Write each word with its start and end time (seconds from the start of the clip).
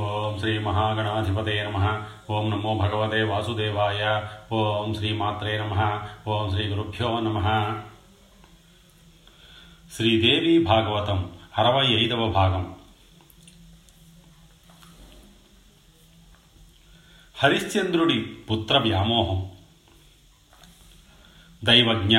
ఓం 0.00 0.38
శ్రీ 0.38 0.58
మహాగణాధిపతే 0.58 1.62
నమ. 1.62 2.04
ఓం 2.30 2.50
నమో 2.50 2.74
భగవతే 2.74 3.22
వాసుదేవాయ. 3.22 4.26
ఓం 4.52 4.94
శ్రీమాత్రే 4.94 5.58
నమ. 5.58 6.02
ఓం 6.28 6.50
శ్రీ 6.50 6.66
గురుభ్యో 6.66 7.20
నమ. 7.20 7.80
శ్రీదేవి 9.92 10.64
భాగవతం 10.64 11.32
అరవై 11.58 11.86
ఐదవ 11.86 12.28
భాగం. 12.28 12.74
హరిశ్చంద్రుడి 17.42 18.22
పుత్ర 18.22 18.78
వ్యామోహం. 18.78 19.50
దైవజ్ఞ 21.64 22.18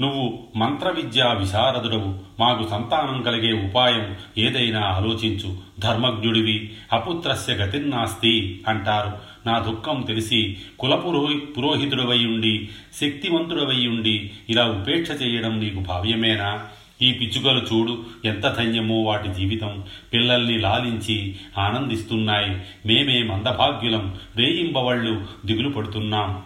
నువ్వు 0.00 0.38
మంత్ర 0.56 0.90
విద్యా 0.90 1.32
విశారదుడవు. 1.32 2.18
మాకు 2.40 2.68
సంతానం 2.70 3.22
కలిగే 3.22 3.64
ఉపాయం 3.66 4.16
ఏదైనా 4.38 4.80
ఆలోచించు. 4.80 5.56
ధర్మజ్ఞుడివి 5.78 6.70
అపుత్రస్య 6.92 7.52
గతిర్నాస్తి 7.52 8.62
అంటారు. 8.68 9.12
నా 9.48 9.58
దుఃఖం 9.58 10.04
తెలిసి 10.08 10.56
కుల 10.78 10.94
పురోహి 10.94 11.36
పురోహితుడవై 11.36 12.18
ఉండి 12.18 12.68
శక్తివంతుడవై 13.00 13.86
ఉండి 13.86 14.30
ఇలా 14.50 14.64
ఉపేక్ష 14.64 15.10
చేయడం 15.22 15.58
నీకు 15.58 15.80
భావ్యమేనా? 15.80 16.60
ఈ 17.02 17.12
పిచ్చుకలు 17.12 17.58
చూడు 17.58 18.02
ఎంత 18.24 18.56
ధన్యమో 18.58 19.02
వాటి 19.02 19.34
జీవితం. 19.34 19.84
పిల్లల్ని 20.12 20.58
లాలించి 20.58 21.36
ఆనందిస్తున్నాయి. 21.58 22.50
మేమే 22.86 23.22
మందభాగ్యులం. 23.22 24.14
రేయింబవళ్ళు 24.36 25.26
దిగులు 25.46 25.68
పడుతున్నాం 25.68 26.42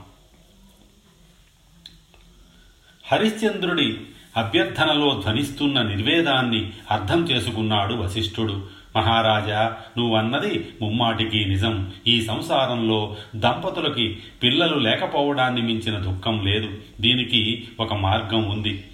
హరిశ్చంద్రుడి 3.06 3.98
అభ్యర్థనలో 4.36 5.20
ధ్వనిస్తున్న 5.24 5.82
నిర్వేదాన్ని 5.82 6.70
అర్థం 6.90 7.24
చేసుకున్నాడు 7.24 7.94
వశిష్ఠుడు. 7.94 8.82
మహారాజా 8.96 9.76
నువ్వన్నది 9.98 10.68
ముమ్మాటికి 10.82 11.44
నిజం. 11.44 11.92
ఈ 12.06 12.22
సంసారంలో 12.22 13.16
దంపతులకి 13.36 14.18
పిల్లలు 14.42 14.76
లేకపోవడాన్ని 14.76 15.62
మించిన 15.62 15.98
దుఃఖం 15.98 16.46
లేదు. 16.46 16.68
దీనికి 17.00 17.68
ఒక 17.80 17.94
మార్గం 17.94 18.50
ఉంది. 18.50 18.84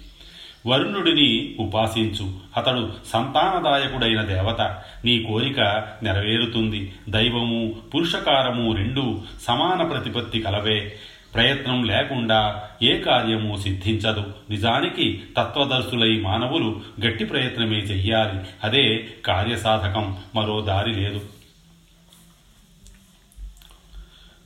వరుణుడిని 0.67 1.55
ఉపాసించు. 1.59 2.33
అతడు 2.57 2.93
సంతానదాయకుడైన 3.05 4.21
దేవత. 4.21 4.61
నీ 5.05 5.23
కోరిక 5.23 5.59
నెరవేరుతుంది. 6.03 6.93
దైవము 7.09 7.75
పురుషకారము 7.95 8.75
రెండూ 8.75 9.19
సమాన 9.41 9.87
ప్రతిపత్తి 9.87 10.41
కలవే. 10.41 10.95
ప్రయత్నం 11.33 11.83
లేకుండా 11.83 12.63
ఏ 12.83 12.99
కార్యము 12.99 13.55
సిద్ధించదు. 13.55 14.33
నిజానికి 14.49 15.21
తత్వదర్శులై 15.37 16.19
మానవులు 16.19 16.81
గట్టి 17.05 17.25
ప్రయత్నమే 17.25 17.77
చెయ్యాలి. 17.77 18.39
అదే 18.63 19.07
కార్యసాధకం. 19.25 20.17
మరో 20.35 20.61
దారి 20.61 20.93
లేదు. 20.93 21.21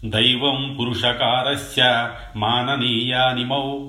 దైవం 0.05 0.77
పురుషకారస్య 0.79 2.11
మాననీయానిమౌ 2.35 3.79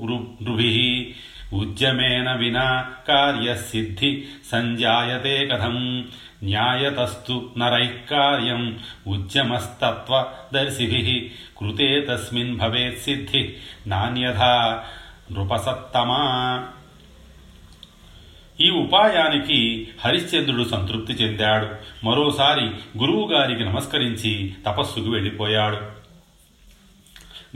నృభి 0.45 1.15
ఉద్యమేన 1.53 2.33
వినా 2.33 2.91
కార్యసిద్ధి 3.09 4.25
సంజాయతే 4.53 5.47
కథం. 5.47 6.09
న్యాయతస్తు 6.45 7.51
నరైః 7.59 7.91
కార్యం 8.11 8.81
ఉద్యమస్తత్వదర్శిభిः 9.07 11.31
కృతే 11.59 12.01
తస్మిన్ 12.01 12.57
భవేత్ 12.57 12.99
సిద్ధి 12.99 13.55
నాణ్యథా 13.87 14.85
నృపసత్తమా. 15.33 16.65
ఈ 18.61 18.71
ఉపాయానికి 18.71 19.89
హరిశ్చంద్రుడు 20.05 20.65
సంతృప్తి 20.65 21.13
చెందాడు. 21.13 21.69
మరోసారి 22.05 22.99
గురువుగారికి 22.99 23.65
నమస్కరించి 23.65 24.55
తపస్సుకు 24.67 25.11
వెళ్ళిపోయాడు. 25.11 26.05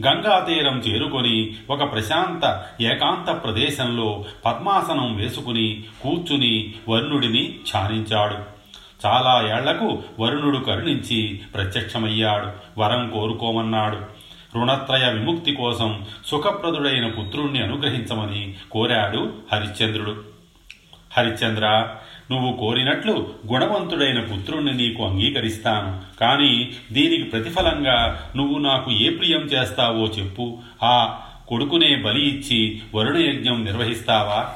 గంగాతీరం 0.07 0.79
చేరుకొని 0.79 1.57
ఒక 1.71 1.93
ప్రశాంత 1.93 2.65
ఏకాంత 2.81 3.43
ప్రదేశంలో 3.43 4.25
పద్మాసనం 4.47 5.17
వేసుకుని 5.17 5.85
కూర్చుని 6.03 6.75
వరుణుడిని 6.89 7.59
ఛానించాడు 7.77 8.58
చాలా 9.07 9.59
ఏళ్ళకు 9.59 10.03
వరుణుడు 10.21 10.59
కరుణించి 10.59 11.41
ప్రత్యక్షమయ్యాడు 11.55 12.81
వరం 12.81 13.11
కోరుకోమన్నాడు. 13.11 13.97
రుణత్రయ 14.55 15.13
విముక్తి 15.13 15.53
కోసం 15.53 16.07
సుఖప్రదుడైన 16.27 17.09
పుత్రుణ్ణి 17.09 17.63
అనుగ్రహించమని 17.63 18.55
కోరాడు 18.71 19.33
హరిశ్చంద్రుడు. 19.53 20.25
హరిశ్చంద్ర 21.17 21.89
నువ్వు 22.31 22.57
కోరినట్లు 22.57 23.35
గుణవంతుడైన 23.53 24.21
పుత్రుణ్ణి 24.21 24.75
నీకు 24.75 25.07
అంగీకరిస్తాను. 25.07 26.19
కానీ 26.21 26.69
దీనికి 26.93 27.23
ప్రతిఫలంగా 27.23 28.31
నువ్వు 28.37 28.59
నాకు 28.59 28.91
ఏ 28.91 29.11
ప్రియం 29.11 29.41
చేస్తావో 29.41 30.07
చెప్పు. 30.07 30.59
ఆ 30.83 31.21
కొడుకునే 31.49 31.97
బలి 31.97 32.29
ఇచ్చి 32.29 32.83
వరుణయజ్ఞం 32.95 33.65
నిర్వహిస్తావా? 33.65 34.53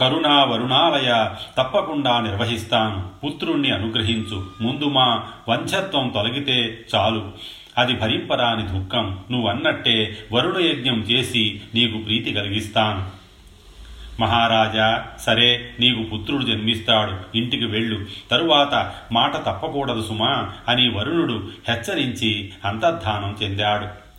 కరుణా 0.00 0.44
వరుణాలయ 0.44 1.30
తప్పకుండా 1.58 2.20
నిర్వహిస్తాను. 2.20 3.26
పుత్రుణ్ణి 3.26 3.70
అనుగ్రహించు. 3.70 4.46
ముందు 4.60 4.84
మా 4.84 5.28
వంశత్వం 5.48 6.08
తొలగితే 6.08 6.84
చాలు. 6.94 7.30
అది 7.78 7.92
భరింపరాని 7.96 8.62
దుఃఖం. 8.62 9.18
నువ్వన్నట్టే 9.30 10.18
వరుణ 10.32 10.62
యజ్ఞం 10.62 11.00
చేసి 11.00 11.60
నీకు 11.74 11.98
ప్రీతి 11.98 12.32
కలిగిస్తాను. 12.32 13.20
మహారాజా 14.22 15.06
సరే 15.20 15.70
నీకు 15.80 16.02
పుత్రుడు 16.02 16.42
జన్మిస్తాడు. 16.42 17.36
ఇంటికి 17.36 17.64
వెళ్ళు. 17.64 18.06
తరువాత 18.30 18.92
మాట 19.12 19.36
తప్పకూడదు 19.36 20.02
సుమా 20.02 20.52
అని 20.68 20.88
వరుణుడు 20.88 21.48
హెచ్చరించి 21.68 22.52
అంతర్ధానం 22.64 23.36
చెందాడు. 23.42 24.10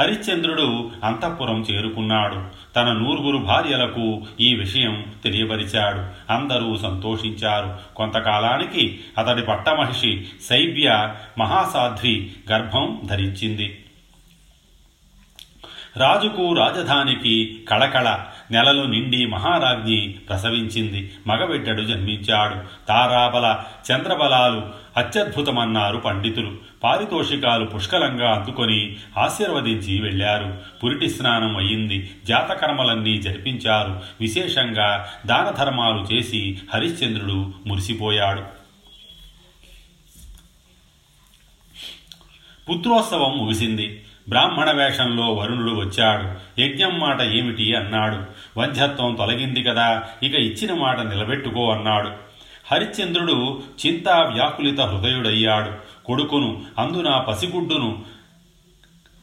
హరిశ్చంద్రుడు 0.00 0.90
అంతఃపురం 1.04 1.62
చేరుకున్నాడు. 1.62 2.65
తన 2.76 2.92
నూరుగురు 2.92 3.38
భార్యలకు 3.38 4.26
ఈ 4.40 4.54
విషయం 4.54 5.12
తెలియపరిచాడు. 5.24 6.32
అందరూ 6.32 6.76
సంతోషించారు. 6.76 7.96
కొంతకాలానికి 7.96 9.00
అతడి 9.18 9.42
పట్టమహిషి 9.42 10.26
శైవ్య 10.48 11.14
మహాసాధ్వి 11.38 12.32
గర్భం 12.52 13.00
ధరించింది. 13.04 13.84
రాజుకు 15.96 16.52
రాజధానికి 16.52 17.64
కళకళ. 17.70 18.24
నెలలు 18.50 18.82
నిండి 18.82 19.26
మహారాజ్ఞి 19.26 20.08
ప్రసవించింది. 20.08 21.14
మగబిడ్డడు 21.26 21.82
జన్మించాడు. 21.82 22.86
తారాబల 22.88 23.64
చంద్రబలాలు 23.92 24.62
అత్యద్భుతమన్నారు 24.96 25.96
పండితులు. 25.96 26.58
పారితోషికాలు 26.82 27.64
పుష్కలంగా 27.64 28.32
అందుకొని 28.32 28.96
ఆశీర్వదించి 29.18 30.00
వెళ్ళారు. 30.00 30.58
పురిటి 30.84 31.10
స్నానం 31.10 31.56
అయ్యింది 31.56 32.10
జాతకర్మలన్నీ 32.24 33.18
జరిపించారు. 33.18 34.00
విశేషంగా 34.20 35.08
దాన 35.26 35.54
ధర్మాలు 35.58 36.14
చేసి 36.14 36.58
హరిశ్చంద్రుడు 36.74 37.52
మురిసిపోయాడు. 37.66 38.42
పుత్రోత్సవం 42.70 43.38
ముగిసింది. 43.38 44.02
బ్రాహ్మణ 44.28 44.70
వేషంలో 44.70 45.32
వరుణుడు 45.32 45.80
వచ్చాడు. 45.80 46.60
యజ్ఞం 46.60 46.98
మాట 46.98 47.22
ఏమిటి 47.22 47.74
అన్నాడు. 47.74 48.22
వంధ్యత్వం 48.60 49.14
తొలగింది 49.14 49.62
కదా 49.62 50.02
ఇక 50.22 50.34
ఇచ్చిన 50.34 50.80
మాట 50.80 51.00
నిలబెట్టుకో 51.00 51.70
అన్నాడు. 51.70 52.10
హరిశ్చంద్రుడు 52.72 53.62
చింతా 53.86 54.30
వ్యాకులిత 54.34 54.80
హృదయుడయ్యాడు. 54.80 55.72
కొడుకును 56.04 56.62
అందున 56.78 57.24
పసిగుడ్డును 57.28 58.02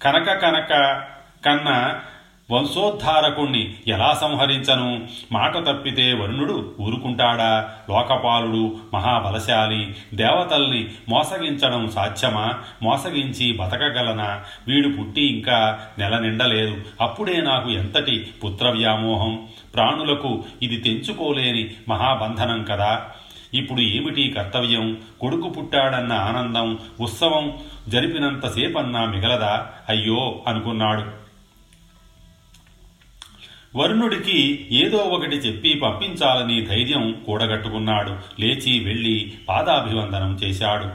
కనక 0.02 0.42
కనక 0.42 0.70
కన్న 1.46 2.00
వంశోద్ధారకుణ్ణి 2.52 3.74
ఎలా 3.88 4.18
సంహరించను? 4.22 5.08
మాట 5.32 5.58
తప్పితే 5.58 6.14
వరుణుడు 6.14 6.76
ఊరుకుంటాడా? 6.82 7.72
లోకపాలుడు 7.90 8.76
మహాబలశాలి 8.94 9.96
దేవతల్ని 10.14 10.90
మోసగించడం 11.10 11.92
సాధ్యమా? 11.92 12.54
మోసగించి 12.84 13.58
బతకగలనా? 13.58 14.42
వీడు 14.68 14.88
పుట్టి 14.88 15.22
ఇంకా 15.22 15.80
నెల 15.98 16.20
నిండలేదు 16.20 16.82
అప్పుడే 17.02 17.42
నాకు 17.42 17.70
ఎంతటి 17.70 18.28
పుత్ర 18.44 18.70
వ్యామోహం 18.70 19.48
ప్రాణులకు 19.76 20.44
ఇది 20.62 20.78
తెంచుకోలేని 20.78 21.70
మహాబంధనం 21.90 22.64
కదా. 22.64 23.02
ఇప్పుడు 23.54 23.82
ఏమిటి 23.82 24.30
కర్తవ్యం? 24.30 24.98
కొడుకు 25.22 25.50
పుట్టాడన్న 25.50 26.14
ఆనందం 26.14 26.80
ఉత్సవం 27.00 27.54
జరిపినంతసేపన్నా 27.90 29.06
మిగలదా? 29.06 29.68
అయ్యో 29.90 30.42
అనుకున్నాడు. 30.48 31.23
వరుణుడికి 33.76 34.68
ఏదో 34.72 34.98
ఒకటి 34.98 35.36
చెప్పి 35.36 35.74
పంపించాలని 35.74 36.62
ధైర్యం 36.62 37.24
కూడగట్టుకున్నాడు. 37.26 38.42
లేచి 38.42 38.80
వెళ్ళి 38.80 39.34
పాదాభివందనం 39.50 40.36
చేశాడు. 40.44 40.86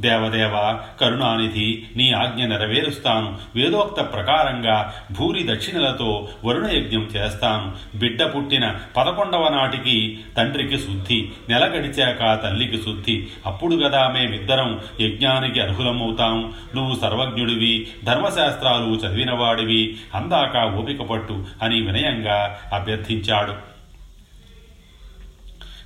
దేవదేవ 0.00 0.78
కరుణానిధి 1.00 1.82
నీ 1.96 2.12
ఆజ్ఞ 2.12 2.44
నెరవేరుస్తాను. 2.46 3.38
వేదోక్త 3.56 4.00
ప్రకారంగా 4.00 4.94
భూరి 5.12 5.54
దక్షిణలతో 5.54 6.28
వరుణ 6.44 6.66
యజ్ఞం 6.66 7.02
చేస్తాను. 7.16 7.98
బిడ్డ 7.98 8.22
పుట్టిన 8.22 8.74
పదకొండవ 8.96 9.48
నాటికి 9.48 10.18
తండ్రికి 10.36 10.78
శుద్ధి 10.78 11.30
నెల 11.48 11.64
గడిచాక 11.64 12.42
తల్లికి 12.42 12.76
శుద్ధి. 12.76 13.26
అప్పుడు 13.46 13.74
గదా 13.74 14.08
మేమిద్దరం 14.08 14.80
యజ్ఞానికి 15.00 15.60
అర్హులమవుతాం 15.60 16.52
నువ్వు 16.74 16.94
సర్వజ్ఞుడివి 16.94 17.86
ధర్మశాస్త్రాలు 18.04 18.94
చదివినవాడివి 18.94 19.96
అందాక 20.14 20.74
ఓపిక 20.74 21.02
పట్టు 21.02 21.44
అని 21.62 21.80
వినయంగా 21.80 22.58
అభ్యర్థించాడు. 22.72 23.75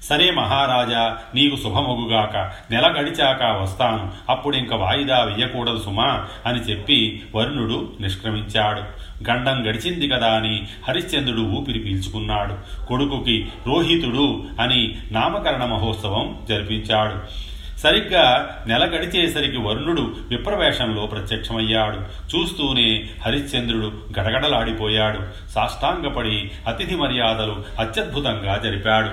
సరే 0.03 0.31
మహారాజా 0.31 1.19
నీకు 1.35 1.57
శుభమగుగాక. 1.57 2.37
నెల 2.71 2.95
గడిచాక 3.01 3.63
వస్తాను. 3.63 4.11
అప్పుడింక 4.29 4.75
వాయిదా 4.75 5.23
వెయ్యకూడదు 5.23 5.83
సుమా 5.85 6.27
అని 6.47 6.59
చెప్పి 6.59 7.23
వరుణుడు 7.35 7.93
నిష్క్రమించాడు. 8.01 9.01
గండం 9.31 9.71
గడిచింది 9.71 10.09
కదా 10.09 10.27
అని 10.27 10.67
హరిశ్చంద్రుడు 10.89 11.41
ఊపిరి 11.41 11.79
పీల్చుకున్నాడు. 11.79 12.85
కొడుకుకి 12.87 13.49
రోహితుడు 13.67 14.45
అని 14.61 14.99
నామకరణ 15.13 15.65
మహోత్సవం 15.65 16.41
జరిపించాడు. 16.49 17.51
సరిగ్గా 17.79 18.57
నెల 18.67 18.85
గడిచేసరికి 18.85 19.57
వరుణుడు 19.57 20.17
విప్రవేషంలో 20.29 21.07
ప్రత్యక్షమయ్యాడు. 21.07 21.97
చూస్తూనే 22.37 23.09
హరిశ్చంద్రుడు 23.27 23.93
గడగడలాడిపోయాడు. 24.21 25.51
సాష్టాంగపడి 25.51 26.51
అతిథి 26.69 26.97
మర్యాదలు 26.97 27.65
అత్యద్భుతంగా 27.81 28.61
జరిపాడు. 28.65 29.11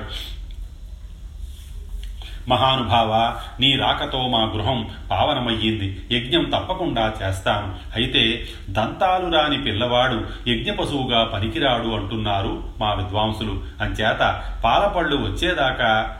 మహానుభావ 2.47 3.35
నీ 3.59 3.75
రాకతో 3.75 4.27
మా 4.27 4.43
గృహం 4.43 4.89
పావనమయ్యింది. 5.11 6.07
యజ్ఞం 6.11 6.43
తప్పకుండా 6.43 7.13
చేస్తాను. 7.23 7.75
అయితే 7.95 8.47
దంతాలు 8.69 9.37
రాని 9.37 9.63
పిల్లవాడు 9.63 10.49
యజ్ఞ 10.49 10.71
పశువుగా 10.71 11.23
పనికిరాడు 11.23 11.87
అంటున్నారు 11.87 12.63
మా 12.79 12.93
విద్వాంసులు. 12.93 13.61
అంచేత 13.81 14.43
పాలపళ్ళు 14.63 15.15
వచ్చేదాకా 15.15 16.17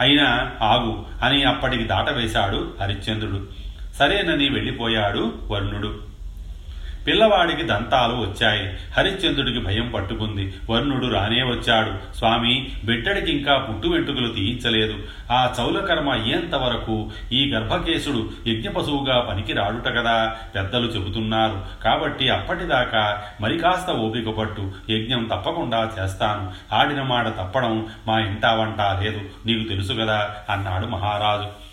అయినా 0.00 0.50
ఆగు 0.62 1.06
అని 1.22 1.44
అప్పటికి 1.44 1.84
దాటవేశాడు 1.84 2.74
హరిశ్చంద్రుడు. 2.80 3.46
సరేనని 3.98 4.48
వెళ్ళిపోయాడు 4.48 5.32
వరుణుడు. 5.50 6.07
పిల్లవాడికి 7.08 7.62
దంతాలు 7.62 8.14
వచ్చాయి. 8.14 8.76
హరిశ్చంద్రుడికి 8.96 9.58
భయం 9.58 9.90
పట్టుకుంది. 9.90 10.54
వరుణుడు 10.70 11.06
రానే 11.06 11.42
వచ్చాడు. 11.42 12.16
స్వామి 12.16 12.70
బిడ్డడికి 12.84 13.32
ఇంకా 13.32 13.56
పుట్టు 13.56 13.88
వెంట్రుకలు 13.88 14.32
తీయించలేదు. 14.32 14.94
ఆ 15.32 15.54
చౌలకర్మ 15.60 16.10
అయ్యేంత 16.10 16.54
వరకు 16.54 17.10
ఈ 17.32 17.52
గర్భకేశుడు 17.52 18.30
యజ్ఞ 18.46 18.68
పశువుగా 18.68 19.20
పనికి 19.20 19.52
రాడుట 19.52 19.86
కదా 19.88 20.36
పెద్దలు 20.54 20.86
చెబుతున్నారు. 20.86 21.62
కాబట్టి 21.84 22.30
అప్పటిదాకా 22.30 23.22
మరి 23.40 23.58
కాస్త 23.58 23.90
ఓపిక 23.90 24.28
పట్టు. 24.28 24.72
యజ్ఞం 24.90 25.24
తప్పకుండా 25.24 25.90
చేస్తాను. 26.00 26.74
ఆడిన 26.74 27.02
మాట 27.02 27.28
తప్పడం 27.28 27.86
మా 28.06 28.18
ఇంటా 28.18 28.52
వంట 28.52 28.80
లేదు. 29.02 29.20
నీకు 29.46 29.68
తెలుసు 29.68 29.92
కదా 29.92 30.30
అన్నాడు 30.50 30.86
మహారాజు. 30.86 31.68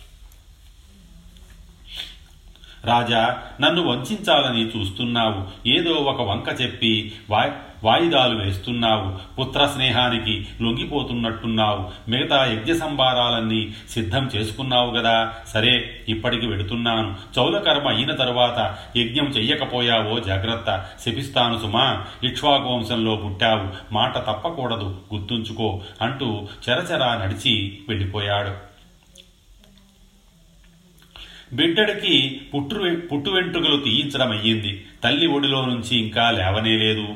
రాజా 2.86 3.38
నన్ను 3.62 3.88
వంచాలని 3.88 4.62
చూస్తున్నావు. 4.62 5.70
ఏదో 5.70 5.92
ఒక 5.92 6.22
వంక 6.22 6.62
చెప్పి 6.62 7.12
వా 7.30 7.52
వాయిదాలు 7.84 8.44
వేస్తున్నావు. 8.44 9.42
పుత్ర 9.42 9.66
స్నేహానికి 9.66 10.48
లొంగిపోతున్నట్టున్నావు. 10.62 12.10
మిగతా 12.10 12.46
యజ్ఞ 12.46 12.74
సంభారాలన్నీ 12.74 13.74
సిద్ధం 13.90 14.30
చేసుకున్నావు 14.36 14.92
కదా 14.92 15.34
సరే 15.48 16.00
ఇప్పటికి 16.10 16.48
వెడుతున్నాను. 16.48 17.16
చౌలకర్మ 17.40 17.88
అయిన 17.88 18.16
తరువాత 18.16 18.76
యజ్ఞం 18.98 19.26
చెయ్యకపోయావో 19.26 20.20
జాగ్రత్త. 20.20 20.86
శపిస్తాను 21.06 21.60
సుమా 21.60 22.06
ఇక్ష్వాకు 22.24 22.70
వంశంలో 22.70 23.16
పుట్టావు. 23.16 23.94
మాట 23.94 24.18
తప్పకూడదు 24.18 25.02
గుర్తుంచుకో 25.16 25.82
అంటూ 26.02 26.48
చెరచెరా 26.70 27.16
నడిచి 27.16 27.80
వెళ్ళిపోయాడు. 27.90 28.75
బిడ్డడికి 31.54 32.42
పుట్టు 32.56 33.02
పుట్టు 33.08 33.30
వెంట్రుకలు 33.30 33.78
తీయించడం 33.78 34.32
అయ్యింది. 34.32 34.86
తల్లి 35.04 35.28
ఒడిలో 35.28 35.66
నుంచి 35.66 36.00
ఇంకా 36.00 36.32
లేవనేలేదు 36.32 37.08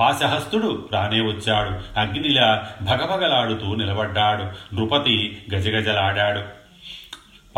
పాశహస్తుడు 0.00 0.88
రానే 0.92 1.20
వచ్చాడు. 1.20 2.00
అగ్నిలా 2.00 2.68
భగభగలాడుతూ 2.82 3.74
నిలబడ్డాడు. 3.74 4.74
నృపతి 4.74 5.38
గజగజలాడాడు. 5.54 6.57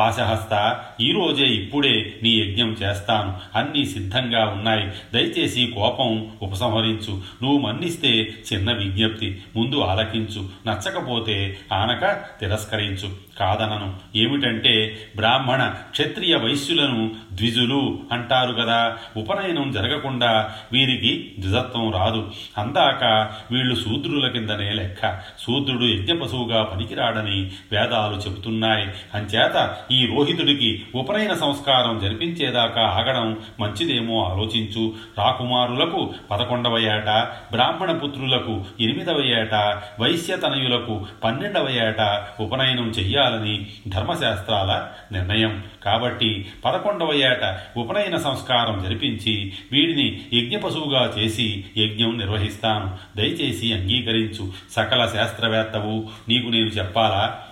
పాశహస్త 0.00 0.80
ఈరోజే 1.00 1.44
ఇప్పుడే 1.44 2.14
నీ 2.22 2.30
యజ్ఞం 2.30 2.72
చేస్తాను. 2.72 3.58
అన్నీ 3.58 3.84
సిద్ధంగా 3.84 4.46
ఉన్నాయి. 4.46 4.86
దయచేసి 5.14 5.66
కోపం 5.66 6.30
ఉపసంహరించు. 6.42 7.10
నువ్వు 7.42 7.58
మన్నిస్తే 7.58 8.08
చిన్న 8.52 8.72
విజ్ఞప్తి. 8.72 9.42
ముందు 9.56 9.80
ఆలకించు. 9.80 10.48
నచ్చకపోతే 10.68 11.58
ఆనక 11.72 12.04
తిరస్కరించు. 12.40 13.30
కాదనను. 13.40 13.94
ఏమిటంటే 14.16 14.98
బ్రాహ్మణ 15.16 15.74
క్షత్రియ 15.90 16.36
వైశ్యులను 16.36 17.10
ద్విజులు 17.32 17.98
అంటారు 18.12 18.52
కదా 18.52 18.96
ఉపనయనం 19.16 19.72
జరగకుండా 19.72 20.50
వీరికి 20.72 21.32
ద్విజత్వం 21.38 21.92
రాదు. 21.92 22.30
అందాక 22.58 23.30
వీళ్ళు 23.52 23.74
శూద్రుల 23.74 24.28
కిందనే 24.28 24.72
లెక్క. 24.72 25.16
శూద్రుడు 25.16 25.84
యజ్ఞ 25.84 26.12
పశువుగా 26.18 26.62
పనికిరాడని 26.62 27.42
వేదాలు 27.72 28.30
చెబుతున్నాయి. 28.30 28.88
అంచేత 29.14 29.76
ఈ 29.92 30.06
రోహితుడికి 30.06 30.82
ఉపనయన 30.94 31.34
సంస్కారం 31.34 31.98
జరిపించేదాకా 31.98 32.82
ఆగడం 32.82 33.38
మంచిదేమో 33.60 34.24
ఆలోచించు. 34.24 34.94
రాకుమారులకు 35.18 36.10
పదకొండవ 36.30 36.78
ఏట 36.78 37.28
బ్రాహ్మణ 37.52 37.92
పుత్రులకు 37.92 38.64
ఎనిమిదవ 38.80 39.22
ఏట 39.24 39.54
వైశ్యతనయులకు 40.00 41.06
పన్నెండవ 41.24 41.68
ఏట 41.70 42.22
ఉపనయనం 42.40 42.88
చెయ్యాలని 42.88 43.66
ధర్మశాస్త్రాల 43.88 44.88
నిర్ణయం. 45.12 45.62
కాబట్టి 45.82 46.46
పదకొండవ 46.64 47.12
ఏట 47.12 47.58
ఉపనయన 47.76 48.16
సంస్కారం 48.16 48.84
జరిపించి 48.84 49.52
వీడిని 49.72 50.20
యజ్ఞపశువుగా 50.32 51.14
చేసి 51.18 51.64
యజ్ఞం 51.76 52.18
నిర్వహిస్తాను. 52.18 53.18
దయచేసి 53.18 53.72
అంగీకరించు. 53.72 54.52
సకల 54.70 55.06
శాస్త్రవేత్తవు 55.06 56.08
నీకు 56.28 56.48
నేను 56.48 56.66
చెప్పాలా? 56.66 57.42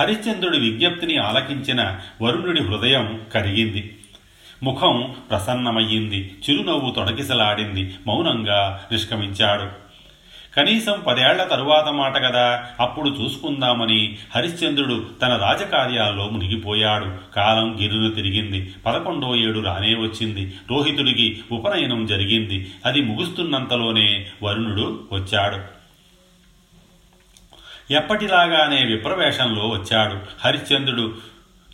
హరిశ్చంద్రుడి 0.00 0.58
విజ్ఞప్తిని 0.58 1.16
ఆలకించిన 1.16 1.96
వరుణుడి 2.22 2.62
హృదయం 2.62 3.20
కరిగింది. 3.34 3.96
ముఖం 4.62 5.14
ప్రసన్నమయ్యింది. 5.30 6.34
చిరునవ్వు 6.50 6.90
తొడగిసలాడింది 6.90 7.94
మౌనంగా 8.06 8.80
నిష్క్రమించాడు. 8.92 9.88
కనీసం 10.56 11.02
పదేళ్ళ 11.06 11.44
తరువాత 11.44 11.88
మాట 11.88 12.24
కదా 12.24 12.64
అప్పుడు 12.80 13.16
చూసుకుందామని 13.22 14.18
హరిశ్చంద్రుడు 14.34 15.06
తన 15.22 15.36
రాజకార్యాల్లో 15.36 16.28
మునిగిపోయాడు. 16.28 17.34
కాలం 17.36 17.78
గిరును 17.80 18.10
తిరిగింది. 18.10 18.74
పదకొండో 18.86 19.36
ఏడు 19.36 19.60
రానే 19.60 19.94
వచ్చింది. 19.94 20.54
రోహితుడికి 20.70 21.40
ఉపనయనం 21.52 22.06
జరిగింది. 22.06 22.70
అది 22.86 23.00
ముగుస్తున్నంతలోనే 23.00 24.26
వరుణుడు 24.42 25.00
వచ్చాడు. 25.12 25.77
ఎప్పటిలాగానే 27.90 28.84
విప్రవేషంలో 28.84 29.68
వచ్చాడు. 29.68 30.18
హరిశ్చంద్రుడు 30.44 31.14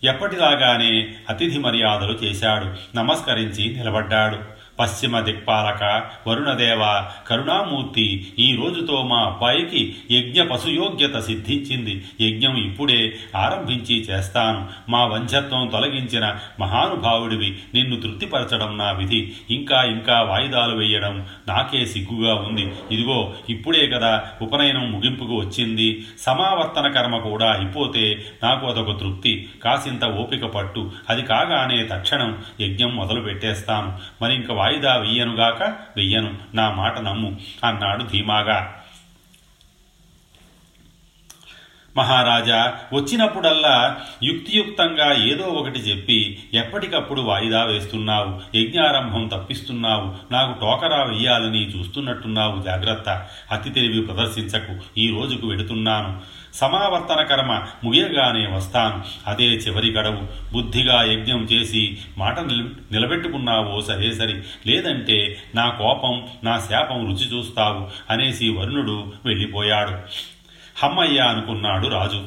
ఎప్పటిలాగానే 0.05 1.15
అతిథి 1.29 1.59
మర్యాదలు 1.59 2.13
చేశాడు. 2.13 2.97
నమస్కరించి 2.97 3.75
నిలబడ్డాడు. 3.77 4.39
పశ్చిమ 4.79 5.21
దిక్పాలక 5.21 6.03
వరుణదేవ 6.27 7.03
కరుణామూర్తి 7.27 8.33
ఈ 8.39 8.57
రోజుతో 8.57 9.03
మా 9.03 9.21
అబ్బాయికి 9.21 9.97
యజ్ఞ 10.11 10.43
పశుయోగ్యత 10.43 11.19
సిద్ధించింది. 11.19 12.05
యజ్ఞం 12.21 12.57
ఇప్పుడే 12.57 13.13
ఆరంభించి 13.37 14.01
చేస్తాను. 14.01 14.69
మా 14.89 15.07
వంశత్వం 15.07 15.67
తొలగించిన 15.67 16.37
మహానుభావుడివి 16.61 17.59
నిన్ను 17.75 18.01
తృప్తిపరచడం 18.01 18.79
నా 18.79 18.91
విధి. 18.91 19.33
ఇంకా 19.51 19.83
ఇంకా 19.83 20.23
వాయిదాలు 20.23 20.77
వేయడం 20.77 21.27
నాకే 21.49 21.87
సిగ్గుగా 21.87 22.35
ఉంది. 22.35 22.73
ఇదిగో 22.91 23.35
ఇప్పుడే 23.49 23.87
కదా 23.87 24.23
ఉపనయనం 24.43 24.93
ముగింపుకు 24.93 25.37
వచ్చింది. 25.37 26.05
సమావర్తన 26.21 26.89
కర్మ 26.89 27.17
కూడా 27.17 27.53
అయిపోతే 27.53 28.25
నాకు 28.43 28.67
అదొక 28.67 29.01
తృప్తి. 29.01 29.49
కాసింత 29.65 30.05
ఓపిక 30.05 30.45
పట్టు. 30.45 30.91
అది 31.11 31.23
కాగానే 31.23 31.85
తక్షణం 31.85 32.39
యజ్ఞం 32.61 32.97
మొదలు 32.97 33.21
పెట్టేస్తాను 33.21 34.25
ఇంకా 34.35 34.64
వాయిదా 34.65 34.97
వెయ్యనుగాక 34.97 35.63
వెయ్యను. 35.97 36.39
నా 36.55 36.71
మాట 36.71 36.99
నమ్ము 36.99 37.37
అన్నాడు 37.65 38.05
ధీమాగా. 38.05 38.81
మహారాజా 41.97 42.75
వచ్చినప్పుడల్లా 42.93 44.01
యుక్తియుక్తంగా 44.23 45.25
ఏదో 45.25 45.45
ఒకటి 45.45 45.79
చెప్పి 45.79 46.43
ఎప్పటికప్పుడు 46.55 47.21
వాయిదా 47.21 47.65
వేస్తున్నావు 47.65 48.57
యజ్ఞారంభం 48.57 49.29
తప్పిస్తున్నావు 49.29 50.33
నాకు 50.33 50.61
టోకరా 50.61 51.05
వెయ్యాలని 51.05 51.63
చూస్తున్నట్టున్నావు 51.63 52.63
జాగ్రత్త. 52.63 53.27
అతి 53.53 53.71
తెలివి 53.71 54.07
ప్రదర్శించకు 54.07 55.01
ఈ 55.01 55.15
రోజుకు 55.15 55.47
వెడుతున్నాను. 55.47 56.21
సమావర్తన 56.55 57.23
కర్మ 57.23 57.53
ముగియగానే 57.85 58.57
వస్తాను. 58.57 59.05
అదే 59.27 59.45
చివరి 59.45 59.93
గడవు. 59.93 60.53
బుద్ధిగా 60.53 61.03
యజ్ఞం 61.03 61.43
చేసి 61.43 61.99
మాట 62.19 62.41
నిలబెట్టుకున్నావో 62.41 63.81
సరే 63.81 64.13
సరి 64.13 64.43
లేదంటే 64.67 65.43
నా 65.55 65.69
కోపం 65.69 66.27
నా 66.45 66.59
శాపం 66.59 67.07
రుచి 67.07 67.39
చూస్తావు 67.39 68.13
అనేసి 68.13 68.49
వరుణుడు 68.49 69.13
వెళ్ళిపోయాడు. 69.25 69.93
హమ్మయ్య 70.79 71.21
అనుకున్నాడు 71.21 71.89
రాజు. 71.89 72.25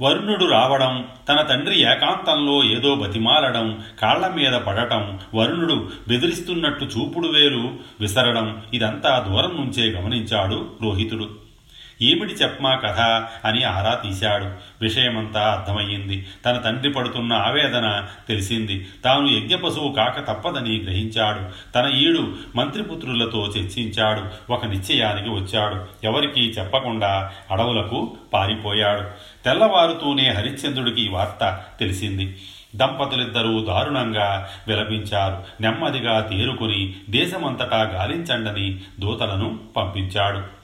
వరుణుడు 0.00 0.44
రావడం 0.44 1.08
తన 1.28 1.42
తండ్రి 1.42 1.80
ఏకాంతంలో 1.80 2.64
ఏదో 2.64 2.94
బతిమాలడం 2.94 3.84
కాళ్ళ 4.02 4.28
మీద 4.28 4.52
పడటం 4.52 5.20
వరుణుడు 5.34 5.90
బెదిరిస్తున్నట్టు 6.08 6.84
చూపుడు 6.84 7.28
వేలు 7.28 7.74
విసరడం 8.00 8.62
ఇదంతా 8.74 9.26
దూరం 9.28 9.50
నుంచే 9.56 9.90
గమనించాడు 9.90 10.72
రోహితుడు. 10.82 11.43
ఏమిటి 12.02 12.34
చెప్పమా 12.34 12.74
కథ? 12.74 13.00
అని 13.46 13.64
ఆరా 13.64 13.94
తీశాడు. 13.94 14.46
విషయమంతా 14.80 15.40
అర్థమయ్యింది. 15.40 16.26
తన 16.46 16.56
తండ్రి 16.56 16.92
పడుతున్న 16.92 17.32
ఆవేదన 17.32 18.06
తెలిసింది. 18.28 18.86
తాను 19.04 19.28
యజ్ఞపశువు 19.28 19.92
కాక 19.92 20.32
తప్పదని 20.32 20.82
గ్రహించాడు. 20.82 21.72
తన 21.72 21.90
ఈడు 21.94 22.32
మంత్రిపుత్రులతో 22.56 23.46
చర్చించాడు. 23.46 24.52
ఒక 24.52 24.66
నిశ్చయానికి 24.66 25.30
వచ్చాడు. 25.30 26.06
ఎవరికీ 26.06 26.40
చెప్పకుండా 26.40 27.32
అడవులకు 27.50 28.16
పారిపోయాడు. 28.32 29.02
తెల్లవారుతూనే 29.44 30.30
హరిశ్చంద్రుడికి 30.30 31.08
వార్త 31.08 31.62
తెలిసింది. 31.80 32.36
దంపతులిద్దరూ 32.76 33.64
దారుణంగా 33.64 34.48
విలపించారు. 34.68 35.62
నెమ్మదిగా 35.62 36.20
తేరుకుని 36.20 36.94
దేశమంతటా 37.10 37.82
గాలించండని 37.82 38.80
దూతలను 39.00 39.58
పంపించాడు. 39.76 40.63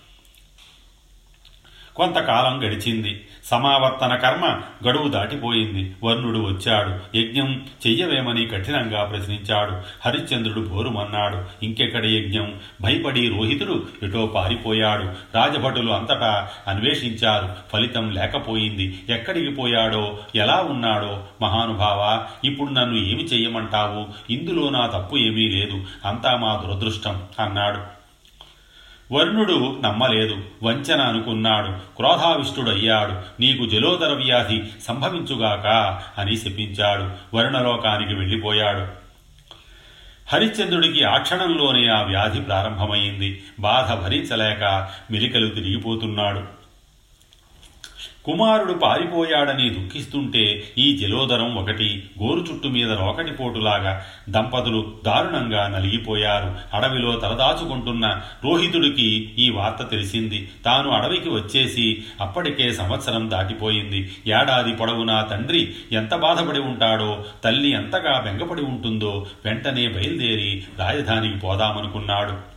కొంతకాలం 2.00 2.66
గడిచింది. 2.66 3.21
సమావర్తన 3.45 4.14
కర్మ 4.14 4.61
గడువు 4.88 5.09
దాటిపోయింది. 5.09 5.95
వర్ణుడు 6.04 6.38
వచ్చాడు. 6.38 7.19
యజ్ఞం 7.19 7.66
చెయ్యవేమని 7.87 8.47
కఠినంగా 8.47 9.04
ప్రశ్నించాడు. 9.04 9.73
హరిశ్చంద్రుడు 10.07 10.61
భోరుమన్నాడు 10.61 11.64
ఇంకెక్కడ 11.64 12.04
యజ్ఞం? 12.04 12.54
భయపడి 12.83 13.28
రోహితుడు 13.28 13.87
ఎటో 14.02 14.26
పారిపోయాడు. 14.26 15.04
రాజభటులు 15.35 15.92
అంతటా 15.92 16.49
అన్వేషించారు. 16.69 17.49
ఫలితం 17.73 18.11
లేకపోయింది. 18.11 18.99
ఎక్కడికి 19.09 19.50
పోయాడో? 19.50 20.19
ఎలా 20.35 20.57
ఉన్నాడో? 20.57 21.25
మహానుభావ 21.42 22.25
ఇప్పుడు 22.45 22.71
నన్ను 22.71 22.97
ఏమి 22.97 23.25
చెయ్యమంటావు? 23.25 24.33
ఇందులో 24.33 24.71
నా 24.71 24.87
తప్పు 24.87 25.16
ఏమీ 25.16 25.49
లేదు. 25.49 25.85
అంతా 26.04 26.37
మా 26.37 26.62
దురదృష్టం 26.66 27.23
అన్నాడు. 27.40 28.00
వరుణుడు 29.12 29.80
నమ్మలేదు 29.84 30.36
వంచన 30.62 31.00
అనుకున్నాడు 31.00 31.96
క్రోధావిష్టుడయ్యాడు 31.96 33.42
నీకు 33.42 33.66
జలోదర 33.66 34.12
వ్యాధి 34.12 34.62
సంభవించుగాక 34.82 35.66
అని 36.18 36.36
శపించాడు 36.36 37.36
వరుణలోకానికి 37.36 38.14
వెళ్ళిపోయాడు. 38.14 39.00
హరిశ్చంద్రుడికి 40.28 41.04
ఆ 41.04 41.16
క్షణంలోనే 41.16 41.88
ఆ 41.88 42.02
వ్యాధి 42.02 42.40
ప్రారంభమైంది. 42.40 43.42
బాధ 43.60 44.04
భరించలేక 44.04 44.88
మెలికలు 45.10 45.48
తిరిగిపోతున్నాడు. 45.48 46.59
కుమారుడు 48.24 48.72
పారిపోయాడని 48.72 49.70
దుఃఖిస్తుంటే 49.70 50.62
ఈ 50.78 50.96
జలోదరం 50.96 51.54
ఒకటి 51.56 52.02
గోరు 52.22 52.40
చుట్టు 52.40 52.68
మీద 52.68 52.92
రోకటి 52.92 53.30
పోటులాగా 53.30 54.04
దంపతులు 54.28 54.94
దారుణంగా 55.06 55.68
నలిగిపోయారు. 55.68 56.76
అడవిలో 56.76 57.12
తలదాచుకుంటున్న 57.12 58.20
రోహితుడికి 58.44 59.34
ఈ 59.38 59.50
వార్త 59.50 59.90
తెలిసింది. 59.90 60.48
తాను 60.64 60.90
అడవికి 60.90 61.28
వచ్చేసి 61.28 62.04
అప్పటికే 62.20 62.72
సంవత్సరం 62.72 63.30
దాటిపోయింది. 63.30 64.12
ఏడాది 64.26 64.72
పొడవునా 64.72 65.22
తండ్రి 65.22 65.74
ఎంత 65.92 66.14
బాధపడి 66.14 66.60
ఉంటాడో 66.60 67.24
తల్లి 67.44 67.70
ఎంతగా 67.70 68.20
బెంగపడి 68.20 68.62
ఉంటుందో 68.62 69.26
వెంటనే 69.44 69.88
బయలుదేరి 69.88 70.64
రాజధానికి 70.78 71.38
పోదామనుకున్నాడు. 71.38 72.50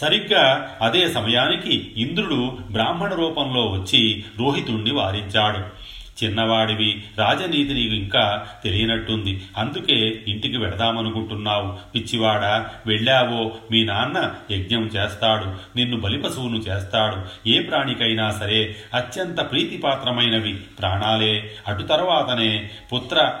సరిగ్గా 0.00 0.76
అదే 0.82 1.08
సమయానికి 1.08 1.92
ఇంద్రుడు 1.96 2.58
బ్రాహ్మణ 2.70 3.14
రూపంలో 3.14 3.66
వచ్చి 3.66 4.24
రోహితుణ్ణి 4.38 4.92
వారించాడు. 4.92 5.88
చిన్నవాడివి 6.24 7.04
రాజనీతి 7.18 7.74
నీకు 7.74 7.94
ఇంకా 7.94 8.46
తెలియనట్టుంది. 8.64 9.42
అందుకే 9.56 10.20
ఇంటికి 10.28 10.56
వెడదామనుకుంటున్నావు 10.56 11.76
పిచ్చివాడా 11.94 12.66
వెళ్ళావో? 12.86 13.52
మీ 13.70 13.84
నాన్న 13.84 14.34
యజ్ఞం 14.50 14.84
చేస్తాడు. 14.84 15.78
నిన్ను 15.78 16.00
బలిపశువును 16.00 16.56
చేస్తాడు. 16.56 17.48
ఏ 17.48 17.62
ప్రాణికైనా 17.62 18.30
సరే 18.30 18.76
అత్యంత 18.94 19.50
ప్రీతిపాత్రమైనవి 19.50 20.52
ప్రాణాలే. 20.52 21.50
అటు 21.68 21.82
తర్వాతనే 21.82 22.70
పుత్ర 22.92 23.34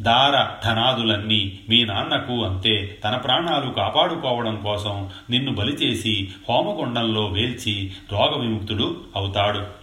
దార 0.00 0.68
ధనాదులన్నీ 0.68 1.58
మీ 1.68 1.84
నాన్నకు 1.84 2.44
అంతే. 2.44 2.98
తన 3.04 3.16
ప్రాణాలు 3.16 3.70
కాపాడుకోవడం 3.70 4.56
కోసం 4.56 5.10
నిన్ను 5.30 5.52
బలి 5.52 5.72
చేసి 5.72 6.28
హోమగుండంలో 6.48 7.26
వేల్చి 7.26 7.92
రోగ 8.12 8.40
విముక్తుడు 8.40 9.00
అవుతాడు. 9.16 9.80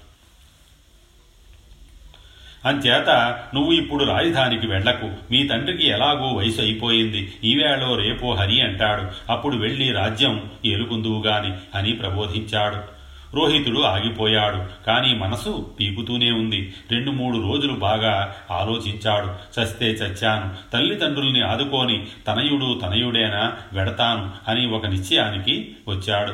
అంచేత 2.65 3.09
నువ్వు 3.55 3.71
ఇప్పుడు 3.71 4.03
రాజధానికి 4.03 4.67
వెళ్ళకు 4.67 5.11
మీ 5.31 5.47
తండ్రికి 5.47 5.87
ఎలాగో 5.87 6.33
వయసు 6.33 6.61
అయిపోయింది. 6.61 7.33
ఈవేళో 7.43 7.95
రేపో 7.95 8.33
హరి 8.33 8.61
అంటాడు. 8.61 9.31
అప్పుడు 9.31 9.57
వెళ్ళి 9.57 9.91
రాజ్యం 9.91 10.51
ఏలుకుందువుగాని 10.65 11.77
అని 11.77 11.91
ప్రబోధించాడు. 11.91 12.96
రోహితుడు 13.33 13.79
ఆగిపోయాడు. 13.79 14.85
కానీ 14.85 15.13
మనసు 15.13 15.71
పీకుతూనే 15.79 16.31
ఉంది. 16.31 16.73
రెండు 16.91 17.11
మూడు 17.11 17.37
రోజులు 17.37 17.73
బాగా 17.73 18.35
ఆలోచించాడు. 18.51 19.61
చస్తే 19.61 19.85
చచ్చాను. 19.85 20.71
తల్లిదండ్రుల్ని 20.73 21.41
ఆదుకొని 21.41 22.07
తనయుడు 22.27 22.79
తనయుడేనా 22.79 23.53
వెడతాను 23.73 24.31
అని 24.47 24.67
ఒక 24.67 24.85
నిశ్చయానికి 24.85 25.75
వచ్చాడు. 25.87 26.33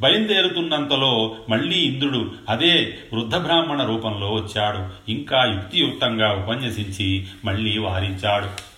బయలుదేరుతున్నంతలో 0.00 1.36
మళ్ళీ 1.48 1.78
ఇంద్రుడు 1.78 2.32
అదే 2.48 2.98
వృద్ధ 3.12 3.36
బ్రాహ్మణ 3.36 3.84
రూపంలో 3.84 4.32
వచ్చాడు. 4.32 5.10
ఇంకా 5.10 5.44
యుక్తియుక్తంగా 5.44 6.32
ఉపన్యసించి 6.32 7.26
మళ్ళీ 7.44 7.78
వారించాడు. 7.78 8.69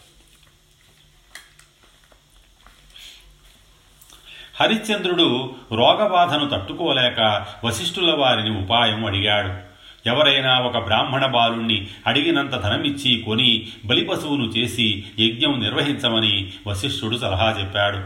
హరిశ్చంద్రుడు 4.62 5.50
రోగబాధను 5.72 6.48
తట్టుకోలేక 6.48 7.46
వశిష్ఠుల 7.64 8.14
వారిని 8.14 8.58
ఉపాయం 8.58 9.06
అడిగాడు. 9.06 9.72
ఎవరైనా 10.08 10.58
ఒక 10.58 10.78
బ్రాహ్మణ 10.78 11.26
బాలుణ్ణి 11.26 11.86
అడిగినంత 12.06 12.50
ధనమిచ్చి 12.50 13.22
కొని 13.26 13.66
బలిపశువును 13.84 14.44
చేసి 14.44 15.04
యజ్ఞం 15.18 15.60
నిర్వహించమని 15.62 16.52
వశిష్ఠుడు 16.66 17.16
సలహా 17.16 17.56
చెప్పాడు. 17.60 17.98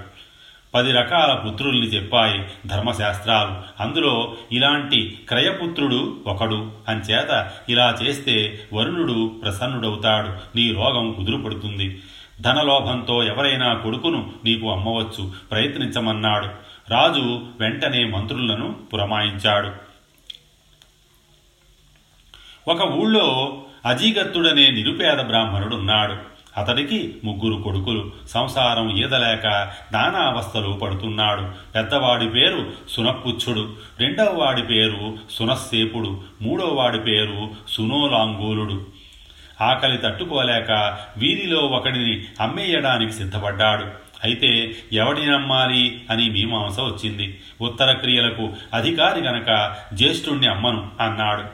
పది 0.75 0.93
రకాల 0.93 1.33
పుత్రుల్ని 1.33 1.87
చెప్పాయి 1.87 2.45
ధర్మశాస్త్రాలు. 2.67 3.83
అందులో 3.83 4.35
ఇలాంటి 4.53 5.19
క్రయపుత్రుడు 5.29 6.17
ఒకడు. 6.27 6.73
అంచేత 6.89 7.51
ఇలా 7.69 7.99
చేస్తే 8.03 8.61
వరుణుడు 8.73 9.41
ప్రసన్నుడవుతాడు. 9.45 10.29
నీ 10.29 10.73
రోగం 10.73 11.13
కుదురుపడుతుంది. 11.13 12.01
ధనలోభంతో 12.41 13.23
ఎవరైనా 13.23 13.75
కొడుకును 13.75 14.33
నీకు 14.45 14.73
అమ్మవచ్చు 14.73 15.33
ప్రయత్నించమన్నాడు. 15.51 16.47
రాజు 16.91 17.41
వెంటనే 17.61 18.05
మంత్రులను 18.05 18.77
పురమాయించాడు. 18.93 19.71
ఒక 22.71 22.83
ఊళ్ళో 22.83 23.59
అజీగత్తుడనే 23.87 24.71
నిరుపేద 24.71 25.21
బ్రాహ్మణుడున్నాడు. 25.21 26.37
అతడికి 26.61 27.17
ముగ్గురు 27.25 27.63
కొడుకులు 27.63 28.11
సంసారం 28.29 28.97
ఈదలేక 28.97 29.47
నానా 29.93 30.19
అవస్థలు 30.19 30.73
పడుతున్నాడు. 30.73 31.73
పెద్దవాడి 31.75 32.29
పేరు 32.29 32.73
సునపుచ్చుడు 32.89 33.75
రెండవ 34.01 34.43
వాడి 34.45 34.63
పేరు 34.63 35.19
సునస్సేపుడు 35.31 36.21
మూడవ 36.43 36.75
వాడి 36.75 37.01
పేరు 37.01 37.51
సునోలాంగూలుడు. 37.69 38.96
ఆకలి 39.61 39.99
తట్టుకోలేక 39.99 40.99
వీరిలో 41.17 41.59
ఒకడిని 41.59 42.25
అమ్మేయడానికి 42.41 43.13
సిద్ధపడ్డాడు. 43.13 43.87
అయితే 44.25 44.77
ఎవడిని 44.93 45.27
నమ్మాలి 45.27 46.01
అని 46.11 46.31
మీమాంస 46.31 46.81
వచ్చింది. 46.81 47.41
ఉత్తర 47.61 47.93
క్రియలకు 47.93 48.53
అధికారి 48.75 49.21
గనక 49.21 49.77
జ్యేష్ఠుణ్ణి 49.95 50.49
అమ్మను 50.49 50.91
అన్నాడు. 51.01 51.45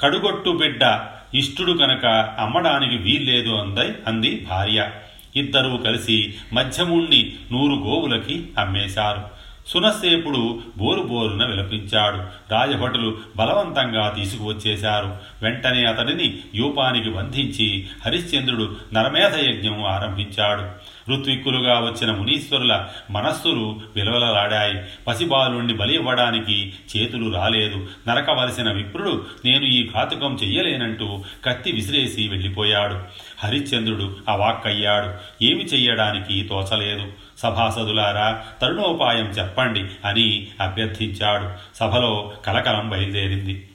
కడుగొట్టు 0.00 0.50
బిడ్డ 0.50 1.00
ఇష్టుడు 1.34 1.72
కనుక 1.72 2.06
అమ్మడానికి 2.38 2.96
వీల్లేదు 2.96 3.50
అంది 3.50 3.94
అంది 4.06 4.46
భార్య. 4.50 4.90
ఇద్దరూ 5.36 5.76
కలిసి 5.76 6.34
మధ్యముణ్ణి 6.52 7.34
నూరు 7.52 7.74
గోవులకి 7.74 8.48
అమ్మేశారు. 8.58 9.33
సునస్సేపుడు 9.66 10.60
బోరు 10.76 11.00
బోరున 11.00 11.46
విలపించాడు. 11.46 12.16
రాజభటులు 12.54 13.18
బలవంతంగా 13.36 14.08
తీసుకువచ్చేశారు. 14.08 15.16
వెంటనే 15.42 15.84
అతడిని 15.84 16.38
యూపానికి 16.54 17.10
బంధించి 17.10 17.86
హరిశ్చంద్రుడు 18.06 18.76
నరమేధ 18.92 19.36
యజ్ఞం 19.36 19.84
ఆరంభించాడు. 19.84 20.93
ఋత్విక్కులుగా 21.10 21.80
వచ్చిన 21.80 22.10
మునీశ్వరుల 22.10 22.86
మనస్సులు 23.10 23.80
విలవలలాడాయి. 23.96 24.82
పసిబాలుణ్ణి 25.06 25.74
బలి 25.74 25.94
ఇవ్వడానికి 25.94 26.72
చేతులు 26.96 27.34
రాలేదు. 27.34 27.88
నరకవలసిన 28.08 28.72
విప్రుడు 28.72 29.26
నేను 29.44 29.64
ఈ 29.64 29.88
ఘాతుకం 29.88 30.38
చెయ్యలేనంటూ 30.42 31.24
కత్తి 31.44 31.72
విసిరేసి 31.72 32.28
వెళ్ళిపోయాడు. 32.28 33.00
హరిశ్చంద్రుడు 33.44 34.16
అవాక్కయ్యాడు. 34.28 35.44
ఏమి 35.44 35.64
చెయ్యడానికి 35.64 36.42
తోచలేదు. 36.42 37.12
సభాసదులారా 37.38 38.42
తరుణోపాయం 38.62 39.26
చెప్పండి 39.26 39.84
అని 40.04 40.46
అభ్యర్థించాడు. 40.60 41.76
సభలో 41.76 42.32
కలకలం 42.46 42.88
బయలుదేరింది. 42.88 43.68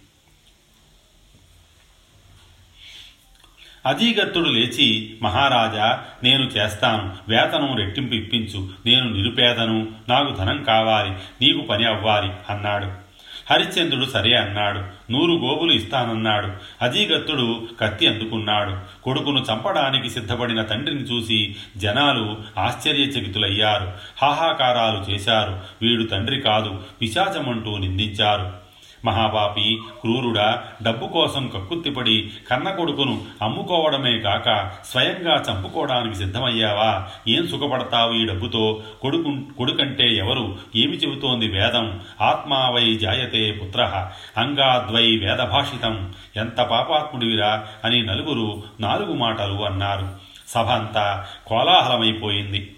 అజీగత్తుడు 3.86 4.50
లేచి 4.50 5.18
మహారాజా 5.22 6.04
నేను 6.24 6.44
చేస్తాను. 6.44 7.12
వేతనం 7.28 7.78
రెట్టింపు 7.78 8.14
ఇప్పించు. 8.14 8.70
నేను 8.86 9.10
నిరుపేదను. 9.10 9.88
నాకు 10.10 10.36
ధనం 10.36 10.64
కావాలి. 10.64 11.12
నీకు 11.42 11.68
పని 11.68 11.86
అవ్వాలి 11.86 12.34
అన్నాడు. 12.50 13.10
హరిశ్చంద్రుడు 13.54 14.06
సరే 14.06 14.36
అన్నాడు. 14.36 14.80
నూరు 15.12 15.32
గోవులు 15.32 15.72
ఇస్తానన్నాడు. 15.72 16.52
అజీగత్తుడు 16.82 17.68
కత్తి 17.80 18.08
అందుకున్నాడు. 18.08 19.04
కొడుకును 19.04 19.46
చంపడానికి 19.54 20.10
సిద్ధపడిన 20.10 20.62
తండ్రిని 20.62 21.02
చూసి 21.02 21.56
జనాలు 21.78 22.38
ఆశ్చర్యచకితులయ్యారు. 22.58 23.92
హాహాకారాలు 24.22 25.12
చేశారు. 25.12 25.60
వీడు 25.82 26.04
తండ్రి 26.04 26.42
కాదు. 26.42 26.84
పిశాచమంటూ 27.02 27.78
నిందించారు. 27.78 28.69
మహాపాపి 29.06 29.80
క్రూరుడా 30.02 30.64
డబ్బు 30.84 31.08
కోసం 31.08 31.48
కక్కుత్తిపడి 31.48 32.32
కన్న 32.52 32.70
కొడుకును 32.70 33.22
అమ్ముకోవడమే 33.42 34.20
కాక 34.20 34.72
స్వయంగా 34.86 35.44
చంపుకోవడానికి 35.52 36.16
సిద్ధమయ్యావా? 36.16 37.08
ఏం 37.28 37.48
సుఖపడతావు 37.48 38.14
ఈ 38.14 38.26
డబ్బుతో? 38.26 38.84
కొడుకు 39.02 39.58
కొడుకంటే 39.58 40.16
ఎవరు? 40.16 40.58
ఏమి 40.76 40.98
చెబుతోంది 40.98 41.48
వేదం? 41.48 42.00
ఆత్మావై 42.22 42.94
జాయతే 42.94 43.52
పుత్ర. 43.52 44.10
అంగాద్వై 44.38 45.18
వేదభాషితం. 45.18 46.14
ఎంత 46.38 46.62
పాపాత్ముడివిరా 46.62 47.68
అని 47.86 48.04
నలుగురు 48.04 48.64
నాలుగు 48.80 49.14
మాటలు 49.14 49.66
అన్నారు. 49.66 50.10
సభ 50.48 50.68
అంతా 50.68 51.26
కోలాహలమైపోయింది. 51.48 52.76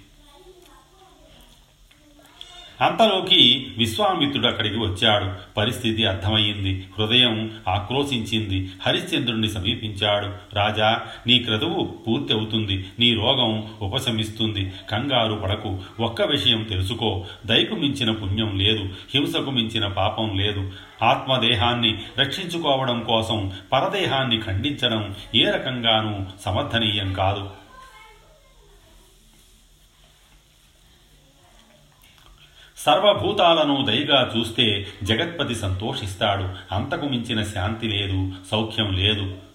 అంతలోకి 2.81 3.67
విశ్వామిత్రుడు 3.77 4.47
అక్కడికి 4.47 4.77
వచ్చాడు. 4.77 5.55
పరిస్థితి 5.57 6.05
అర్థమయ్యింది. 6.05 6.87
హృదయం 6.99 7.51
ఆక్రోశించింది. 7.67 8.69
హరిశ్చంద్రుణ్ణి 8.87 9.49
సమీపించాడు. 9.49 10.55
రాజా 10.55 11.01
నీ 11.27 11.39
క్రతువు 11.39 11.95
పూర్తి 12.07 12.33
అవుతుంది 12.33 12.85
నీ 12.99 13.13
రోగం 13.13 13.63
ఉపశమిస్తుంది. 13.81 14.73
కంగారు 14.91 15.33
పడకు. 15.33 15.79
ఒక్క 15.99 16.21
విషయం 16.21 16.63
తెలుసుకో. 16.63 17.25
దయకు 17.45 17.75
మించిన 17.75 18.11
పుణ్యం 18.11 18.59
లేదు. 18.59 18.89
హింసకు 19.15 19.51
మించిన 19.51 19.87
పాపం 19.87 20.37
లేదు. 20.37 20.71
ఆత్మదేహాన్ని 21.03 21.97
రక్షించుకోవడం 22.19 22.99
కోసం 22.99 23.51
పరదేహాన్ని 23.73 24.41
ఖండించడం 24.41 25.15
ఏ 25.35 25.43
రకంగానూ 25.43 26.19
సమర్థనీయం 26.45 27.13
కాదు. 27.13 27.49
సర్వభూతాలను 32.85 33.85
దయగా 33.85 34.31
చూస్తే 34.37 34.87
జగత్పతి 35.03 35.55
సంతోషిస్తాడు. 35.55 36.75
అంతకు 36.75 37.05
మించిన 37.05 37.43
శాంతి 37.43 37.87
లేదు 37.87 38.31
సౌఖ్యం 38.51 38.93
లేదు. 38.93 39.50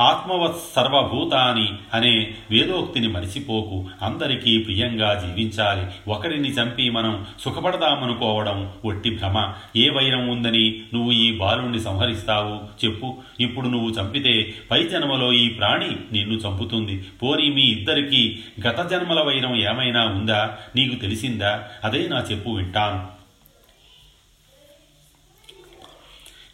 ఆత్మవత్ 0.00 0.56
సర్వభూతాని 0.76 1.72
అనే 1.94 2.34
వేదోక్తిని 2.50 3.08
మరిచిపోకు. 3.08 3.88
అందరికీ 4.02 4.58
ప్రియంగా 4.58 5.14
జీవించాలి. 5.14 6.10
ఒకరిని 6.10 6.48
చంపి 6.48 6.90
మనం 6.90 7.26
సుఖపడదామనుకోవడం 7.40 8.72
ఒట్టి 8.84 9.10
భ్రమ. 9.10 9.52
ఏ 9.76 9.90
వైరం 9.90 10.28
ఉందని 10.28 10.82
నువ్వు 10.94 11.12
ఈ 11.12 11.38
బాలుణ్ణి 11.38 11.80
సంహరిస్తావు? 11.80 12.86
చెప్పు. 12.86 13.18
ఇప్పుడు 13.40 13.68
నువ్వు 13.68 13.90
చంపితే 13.90 14.54
పై 14.70 14.82
జన్మలో 14.82 15.32
ఈ 15.32 15.48
ప్రాణి 15.48 15.96
నిన్ను 16.12 16.34
చంపుతుంది. 16.34 17.04
పోనీ 17.22 17.50
మీ 17.50 17.62
ఇద్దరికీ 17.62 18.38
గత 18.68 18.90
జన్మల 18.90 19.20
వైరం 19.20 19.56
ఏమైనా 19.56 20.04
ఉందా? 20.04 20.56
నీకు 20.76 20.94
తెలిసిందా? 20.94 21.64
అదే 21.84 22.08
నా 22.08 22.24
చెప్పు 22.30 22.50
వింటాను. 22.50 23.19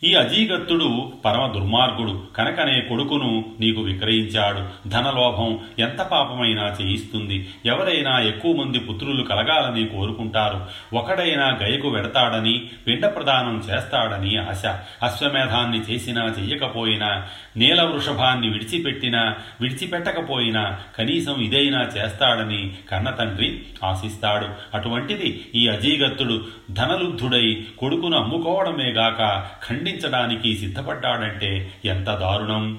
ఈ 0.05 0.15
అజీగత్తుడు 0.15 1.13
పరమ 1.25 1.47
దుర్మార్గుడు 1.47 2.23
కనుకనే 2.37 2.81
కొడుకును 2.81 3.45
నీకు 3.61 3.81
విక్రయించాడు. 3.81 4.89
ధనలోభం 4.89 5.59
ఎంత 5.79 6.03
పాపమైనా 6.03 6.77
చేయిస్తుంది. 6.83 7.49
ఎవరైనా 7.67 8.21
ఎక్కువ 8.21 8.57
మంది 8.57 8.79
పుత్రులు 8.79 9.23
కలగాలని 9.23 9.87
కోరుకుంటారు. 9.87 10.67
ఒకడైనా 10.97 11.59
గయకు 11.63 11.89
వెడతాడని 11.89 12.63
పిండ 12.87 13.07
ప్రదానం 13.07 13.65
చేస్తాడని 13.71 14.37
ఆశ. 14.37 14.67
అశ్వమేధాన్ని 15.03 15.81
చేసినా 15.81 16.35
చెయ్యకపోయినా 16.39 17.27
నీల 17.57 17.83
వృషభాన్ని 17.83 18.49
విడిచిపెట్టినా 18.49 19.35
విడిచిపెట్టకపోయినా 19.61 20.79
కనీసం 20.99 21.35
ఇదైనా 21.35 21.83
చేస్తాడని 21.97 22.75
కన్న 22.91 23.11
తండ్రి 23.11 23.63
ఆశిస్తాడు. 23.85 24.49
అటువంటిది 24.75 25.45
ఈ 25.55 25.69
అజీగత్తుడు 25.69 26.45
ధనలుబ్ధుడై 26.71 27.65
కొడుకును 27.79 28.17
అమ్ముకోవడమే 28.17 28.93
గాక 28.93 29.51
ఖండించడానికి 29.87 30.57
సిద్ధపడ్డాడంటే 30.57 31.71
ఎంత 31.85 32.09
దారుణం! 32.15 32.79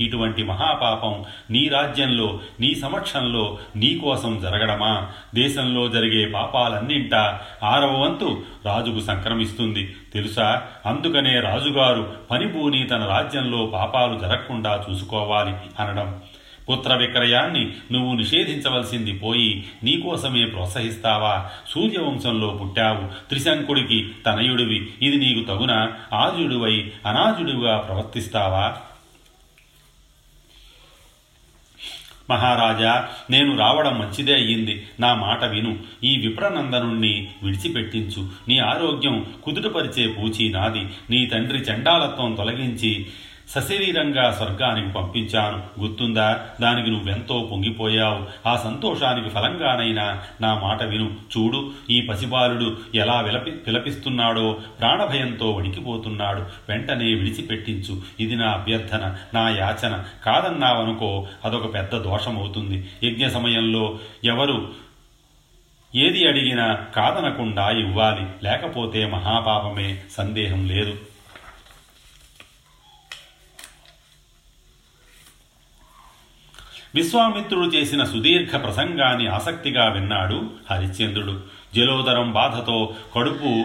ఇటువంటి 0.00 0.42
మహాపాపం 0.42 1.24
నీ 1.50 1.68
రాజ్యంలో 1.68 2.40
నీ 2.60 2.74
సమక్షంలో 2.74 3.58
నీకోసం 3.76 4.40
జరగడమా? 4.40 5.10
దేశంలో 5.34 5.88
జరిగే 5.88 6.32
పాపాలన్నింట 6.32 7.14
ఆరవ 7.62 7.92
వంతు 8.00 8.42
రాజుకు 8.66 9.00
సంక్రమిస్తుంది. 9.00 9.94
తెలుసా? 10.14 10.62
అందుకనే 10.86 11.40
రాజుగారు 11.40 12.02
పనిబూని 12.30 12.86
తన 12.86 13.04
రాజ్యంలో 13.06 13.66
పాపాలు 13.66 14.18
జరగకుండా 14.18 14.84
చూసుకోవాలి 14.86 15.54
అనడం. 15.78 16.08
పుత్ర 16.70 16.94
విక్రయాన్ని 16.94 17.72
నువ్వు 17.92 18.14
నిషేధించవలసింది 18.14 19.12
పోయి 19.12 19.64
నీకోసమే 19.84 20.44
ప్రోత్సహిస్తావా? 20.44 21.50
సూర్యవంశంలో 21.68 22.60
పుట్టావు. 22.62 23.28
త్రిశంకుడికి 23.28 24.08
తనయుడివి. 24.26 24.90
ఇది 25.02 25.16
నీకు 25.16 25.46
తగున 25.48 25.92
ఆజుడివై 26.12 26.92
అనాజుడిగా 27.06 27.76
ప్రవర్తిస్తావా? 27.76 28.76
మహారాజా 32.30 33.08
నేను 33.30 33.58
రావడం 33.58 33.98
మంచిదే 33.98 34.34
అయ్యింది. 34.34 34.86
నా 35.00 35.14
మాట 35.14 35.44
విను. 35.44 35.78
ఈ 36.04 36.18
విప్రనందనుణ్ణి 36.18 37.28
విడిచిపెట్టించు. 37.42 38.28
నీ 38.48 38.58
ఆరోగ్యం 38.58 39.26
కుదుటపరిచే 39.44 40.08
పూచి 40.08 40.48
నాది. 40.48 40.80
నీ 41.10 41.26
తండ్రి 41.26 41.58
చండాలత్వం 41.58 42.34
తొలగించి 42.34 43.06
సశరీరంగా 43.48 44.30
స్వర్గానికి 44.30 44.92
పంపించాను. 44.92 45.80
గుర్తుందా? 45.80 46.40
దానికి 46.60 46.90
నువ్వెంతో 46.90 47.48
పొంగిపోయావు. 47.52 48.48
ఆ 48.48 48.56
సంతోషానికి 48.56 49.28
ఫలంగానైనా 49.28 50.22
నా 50.40 50.54
మాట 50.54 50.82
విను. 50.82 51.10
చూడు 51.10 51.70
ఈ 51.90 52.00
పసిబాలుడు 52.00 52.76
ఎలా 52.94 53.20
విలపి 53.20 53.50
విలపిస్తున్నాడో 53.50 54.58
ప్రాణభయంతో 54.80 55.50
వణికిపోతున్నాడు. 55.50 56.40
వెంటనే 56.40 57.04
విడిచిపెట్టించు. 57.04 58.00
ఇది 58.20 58.36
నా 58.36 58.48
అభ్యర్థన 58.50 59.16
నా 59.34 59.48
యాచన. 59.48 60.04
కాదన్నావనుకో 60.26 61.26
అదొక 61.44 61.74
పెద్ద 61.74 61.98
దోషమవుతుంది. 61.98 62.88
యజ్ఞ 63.04 63.28
సమయంలో 63.28 63.98
ఎవరు 64.24 64.68
ఏది 65.94 66.28
అడిగినా 66.28 66.74
కాదనకుండా 66.74 67.70
ఇవ్వాలి. 67.70 68.26
లేకపోతే 68.44 69.06
మహాపాపమే 69.06 69.98
సందేహం 70.12 70.68
లేదు. 70.68 70.96
విశ్వామిత్రుడు 76.98 77.66
చేసిన 77.66 78.04
సుదీర్ఘ 78.04 78.62
ప్రసంగాన్ని 78.62 79.26
ఆసక్తిగా 79.26 79.88
విన్నాడు 79.88 80.50
హరిశ్చంద్రుడు. 80.70 81.40
జలోదరం 81.74 82.32
బాధతో 82.32 82.94
కడుపు 83.16 83.64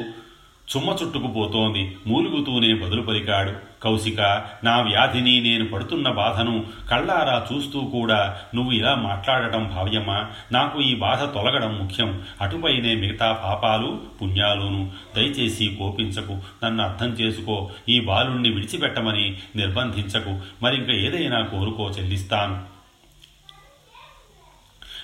చుమ్మ 0.77 0.89
చుట్టుకుపోతోంది. 0.89 1.97
మూలుగుతూనే 2.07 2.73
బదులు 2.73 3.01
పలికాడు. 3.01 3.51
కౌశిక 3.83 4.43
నా 4.63 4.81
వ్యాధిని 4.81 5.41
నేను 5.41 5.65
పడుతున్న 5.67 6.09
బాధను 6.09 6.65
కళ్ళారా 6.91 7.47
చూస్తూ 7.53 7.79
కూడా 7.79 8.37
నువ్వు 8.55 8.71
ఇలా 8.71 8.95
మాట్లాడటం 8.95 9.71
భావ్యమా? 9.75 10.25
నాకు 10.51 10.81
ఈ 10.81 10.95
బాధ 10.95 11.23
తొలగడం 11.23 11.77
ముఖ్యం. 11.77 12.21
అటుపైనే 12.41 12.95
మిగతా 12.95 13.31
పాపాలు 13.31 14.01
పుణ్యాలును 14.21 14.91
దయచేసి 15.15 15.75
కోపించకు. 15.79 16.37
నన్ను 16.65 16.83
అర్థం 16.83 17.07
చేసుకో. 17.07 17.71
ఈ 17.89 17.99
బాలుణ్ణి 17.99 18.49
విడిచిపెట్టమని 18.49 19.37
నిర్బంధించకు. 19.55 20.39
మరింక 20.61 20.89
ఏదైనా 20.89 21.41
కోరుకో 21.41 21.91
చెల్లిస్తాను. 21.99 22.72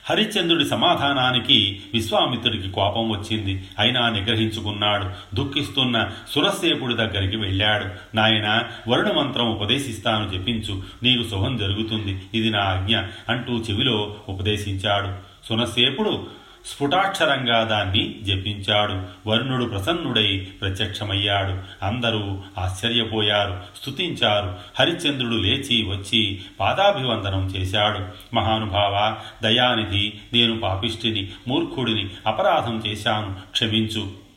హరిశ్చంద్రుడి 0.10 0.66
సమాధానానికి 0.66 1.82
విశ్వామిత్రుడికి 1.94 2.70
కోపం 2.70 3.10
వచ్చింది. 3.10 3.64
అయినా 3.80 4.10
నిగ్రహించుకున్నాడు. 4.10 5.36
దుఃఖిస్తున్న 5.36 6.12
సురసేపుడి 6.30 6.94
దగ్గరికి 6.94 7.38
వెళ్ళాడు. 7.38 7.86
నాయన 8.16 8.64
వరుణ 8.88 9.12
మంత్రం 9.12 9.50
ఉపదేశిస్తాను 9.50 10.36
చెప్పించు 10.36 10.82
నీకు 11.04 11.30
శుభం 11.30 11.58
జరుగుతుంది. 11.58 12.22
ఇది 12.34 12.50
నా 12.50 12.60
ఆజ్ఞ 12.60 12.98
అంటూ 13.30 13.54
చెవిలో 13.58 14.16
ఉపదేశించాడు. 14.30 15.30
సునసేపుడు 15.48 16.39
స్ఫుటాక్షరంగా 16.66 17.64
దాన్ని 17.64 18.20
జపించాడు. 18.24 19.30
వరుణుడు 19.30 19.66
ప్రసన్నుడై 19.66 20.48
ప్రత్యక్షమయ్యాడు. 20.62 21.86
అందరూ 21.86 22.42
ఆశ్చర్యపోయారు 22.58 23.62
స్తుతించారు. 23.82 24.56
హరిశ్చంద్రుడు 24.80 25.36
లేచి 25.36 25.84
వచ్చి 25.84 26.42
పాదాభివందనం 26.60 27.46
చేశాడు. 27.46 28.00
మహానుభావ 28.36 29.18
దయానిధి 29.44 30.14
నేను 30.34 30.60
పాపిష్టిని 30.60 31.30
మూర్ఖుడిని 31.48 32.10
అపరాధం 32.28 32.84
చేశాను. 32.88 33.36
క్షమించు. 33.52 34.29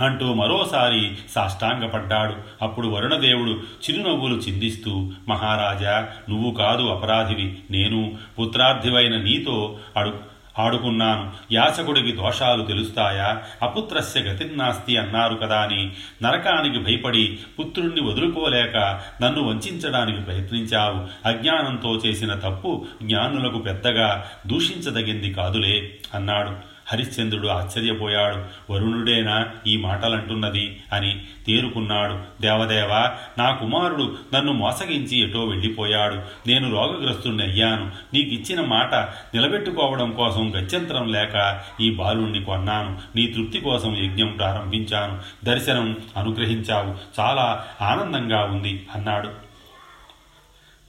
అంటూ 0.00 0.34
మరోసారి 0.34 1.16
సాష్టాంగపడ్డాడు. 1.30 2.34
అప్పుడు 2.62 2.88
వరుణదేవుడు 2.88 3.50
చిరునవ్వులు 3.50 4.34
చిందిస్తూ 4.34 5.12
మహారాజా 5.28 6.08
నువ్వు 6.30 6.50
కాదు 6.50 6.82
అపరాధివి 6.82 7.58
నేను 7.70 8.14
పుత్రార్థివైన 8.38 9.16
నీతో 9.16 9.78
అడు 9.96 10.32
ఆడుకున్నాను. 10.58 11.30
యాచకుడికి 11.52 12.12
దోషాలు 12.12 12.64
తెలుస్తాయా? 12.64 13.42
అపుత్రస్య 13.62 14.20
గతిన్నాస్తి 14.20 14.96
అన్నారు 14.96 15.34
కదా 15.34 15.60
అని 15.60 15.92
నరకానికి 16.22 16.78
భయపడి 16.78 17.38
పుత్రుణ్ణి 17.58 18.00
వదులుకోలేక 18.00 19.00
నన్ను 19.22 19.42
వంచడానికి 19.42 20.20
ప్రయత్నించావు. 20.20 21.28
అజ్ఞానంతో 21.28 21.94
చేసిన 21.94 22.34
తప్పు 22.34 22.86
జ్ఞానులకు 23.02 23.58
పెద్దగా 23.58 24.24
దూషించదగింది 24.46 25.32
కాదులే 25.32 25.94
అన్నాడు. 26.14 26.71
హరిశ్చంద్రుడు 26.86 27.48
ఆశ్చర్యపోయాడు. 27.48 28.72
వరుణుడేనా 28.72 29.48
ఈ 29.66 29.76
మాటలంటున్నది 29.76 30.82
అని 30.92 31.22
తేరుకున్నాడు. 31.46 32.42
దేవదేవ 32.42 33.10
నా 33.38 33.50
కుమారుడు 33.50 34.16
నన్ను 34.34 34.52
మోసగించి 34.52 35.18
ఎటో 35.18 35.44
వెళ్ళిపోయాడు. 35.44 36.14
నేను 36.46 36.72
రోగగ్రస్తుణ్ణి 36.72 37.44
అయ్యాను. 37.44 37.90
నీకిచ్చిన 38.14 38.60
మాట 38.60 38.94
నిలబెట్టుకోవడం 39.34 40.12
కోసం 40.12 40.52
గత్యంతరం 40.56 41.12
లేక 41.12 41.60
ఈ 41.80 41.90
బాలుణ్ణి 41.90 42.44
కొన్నాను. 42.44 42.98
నీ 43.16 43.26
తృప్తి 43.26 43.60
కోసం 43.60 43.96
యజ్ఞం 43.96 44.28
ప్రారంభించాను. 44.28 45.18
దర్శనం 45.44 45.96
అనుగ్రహించావు. 46.16 47.20
చాలా 47.20 47.64
ఆనందంగా 47.80 48.44
ఉంది 48.44 48.86
అన్నాడు. 48.94 49.51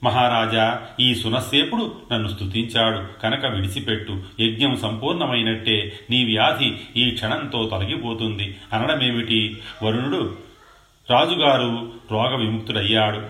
మహారాజా 0.04 0.82
ఈ 1.00 1.16
సునస్సేపుడు 1.16 1.96
నన్ను 2.14 2.28
స్తుతించాడు. 2.28 3.22
కనుక 3.22 3.46
విడిచిపెట్టు. 3.46 4.24
యజ్ఞం 4.40 4.76
సంపూర్ణమైనట్టే. 4.76 6.00
నీ 6.10 6.26
వ్యాధి 6.26 6.74
ఈ 6.98 7.12
క్షణంతో 7.12 7.68
తొలగిపోతుంది. 7.72 8.56
అనడమేమిటి? 8.74 9.62
వరుణుడు 9.84 10.38
రాజుగారు 11.12 11.92
రోగ 12.12 12.36
విముక్తుడయ్యాడు. 12.36 13.22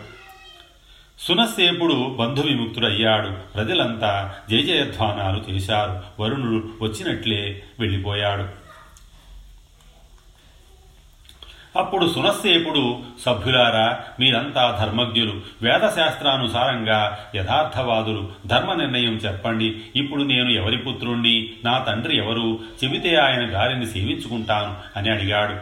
సునస్సేపుడు 1.20 2.16
బంధు 2.20 2.42
విముక్తుడయ్యాడు. 2.42 3.54
ప్రజలంతా 3.54 4.34
జయజయధ్వానాలు 4.50 5.52
చేశారు. 5.52 6.24
వరుణుడు 6.24 6.70
వచ్చినట్లే 6.82 7.64
వెళ్ళిపోయాడు. 7.80 8.63
అప్పుడు 11.76 12.08
సునస్సేపుడు 12.08 13.00
సభ్యులారా 13.26 14.00
మీరంతా 14.20 14.78
ధర్మజ్ఞులు 14.82 15.34
వేదశాస్త్రానుసారంగా 15.62 17.20
యథార్థవాదులు 17.36 18.30
ధర్మ 18.48 18.74
నిర్ణయం 18.74 19.14
చెప్పండి. 19.14 19.82
ఇప్పుడు 19.96 20.24
నేను 20.24 20.50
ఎవరి 20.50 20.78
పుత్రుణ్ణి 20.78 21.50
నా 21.66 21.78
తండ్రి 21.78 22.18
ఎవరు 22.18 22.60
చెబితే 22.84 23.16
ఆయన 23.16 23.54
గారిని 23.54 23.86
సేవించుకుంటాను 23.86 25.00
అని 25.00 25.10
అడిగాడు. 25.10 25.56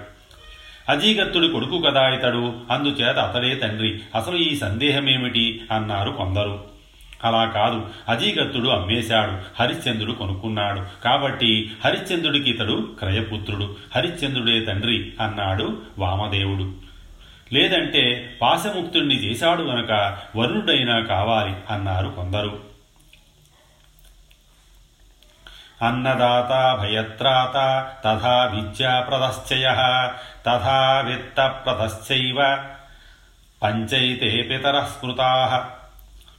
అజీగత్తుడి 0.92 1.50
కొడుకు 1.50 1.80
కదా 1.80 2.10
ఇతడు? 2.10 2.54
అందుచేత 2.72 3.18
అతడే 3.18 3.56
తండ్రి. 3.56 4.00
అసలు 4.16 4.38
ఈ 4.38 4.56
సందేహమేమిటి? 4.56 5.62
అన్నారు 5.72 6.12
కొందరు. 6.12 6.71
అలా 7.24 7.46
కాదు. 7.46 7.90
అజీగత్తుడు 8.10 8.70
అమ్మేశాడు. 8.70 9.64
హరిశ్చంద్రుడు 9.64 10.12
కొనుక్కున్నాడు. 10.12 11.04
కాబట్టి 11.04 11.72
హరిశ్చంద్రుడికి 11.86 12.50
ఇతడు 12.50 12.96
క్రయపుత్రుడు. 13.00 13.76
హరిశ్చంద్రుడే 13.96 14.62
తండ్రి 14.62 15.14
అన్నాడు 15.22 15.82
వామదేవుడు. 16.00 16.76
లేదంటే 17.54 18.38
పాశముక్తుణ్ణి 18.42 19.16
చేశాడు 19.16 19.62
గనక 19.62 20.18
వరుణుడైనా 20.36 21.00
కావాలి 21.00 21.56
అన్నారు 21.70 22.10
కొందరు. 22.10 22.72
అన్నదాత 25.82 26.78
భయత్రాత 26.80 27.88
తథా 28.04 28.52
విద్యాప్రదశ్చయ 28.56 29.74
తథా 30.46 31.04
విత్తప్రదశ్చైవ 31.08 32.64
పంచైతే 33.64 34.42
పితర 34.42 34.80
స్మృతా 34.80 35.70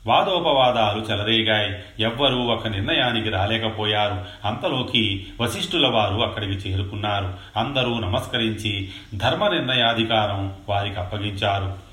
వాదోపవాదాలు 0.07 1.13
చెలరేగాయి. 1.13 2.03
ఎవ్వరూ 2.03 2.39
ఒక 2.39 2.69
నిర్ణయానికి 2.69 3.29
రాలేకపోయారు. 3.29 4.25
అంతలోకి 4.47 5.27
వశిష్ఠుల 5.41 5.87
వారు 5.87 6.15
అక్కడికి 6.15 6.53
చేరుకున్నారు. 6.53 7.35
అందరూ 7.57 7.99
నమస్కరించి 7.99 8.91
ధర్మ 9.15 9.49
నిర్ణయాధికారం 9.49 10.55
వారికి 10.69 10.97
అప్పగించారు. 10.97 11.93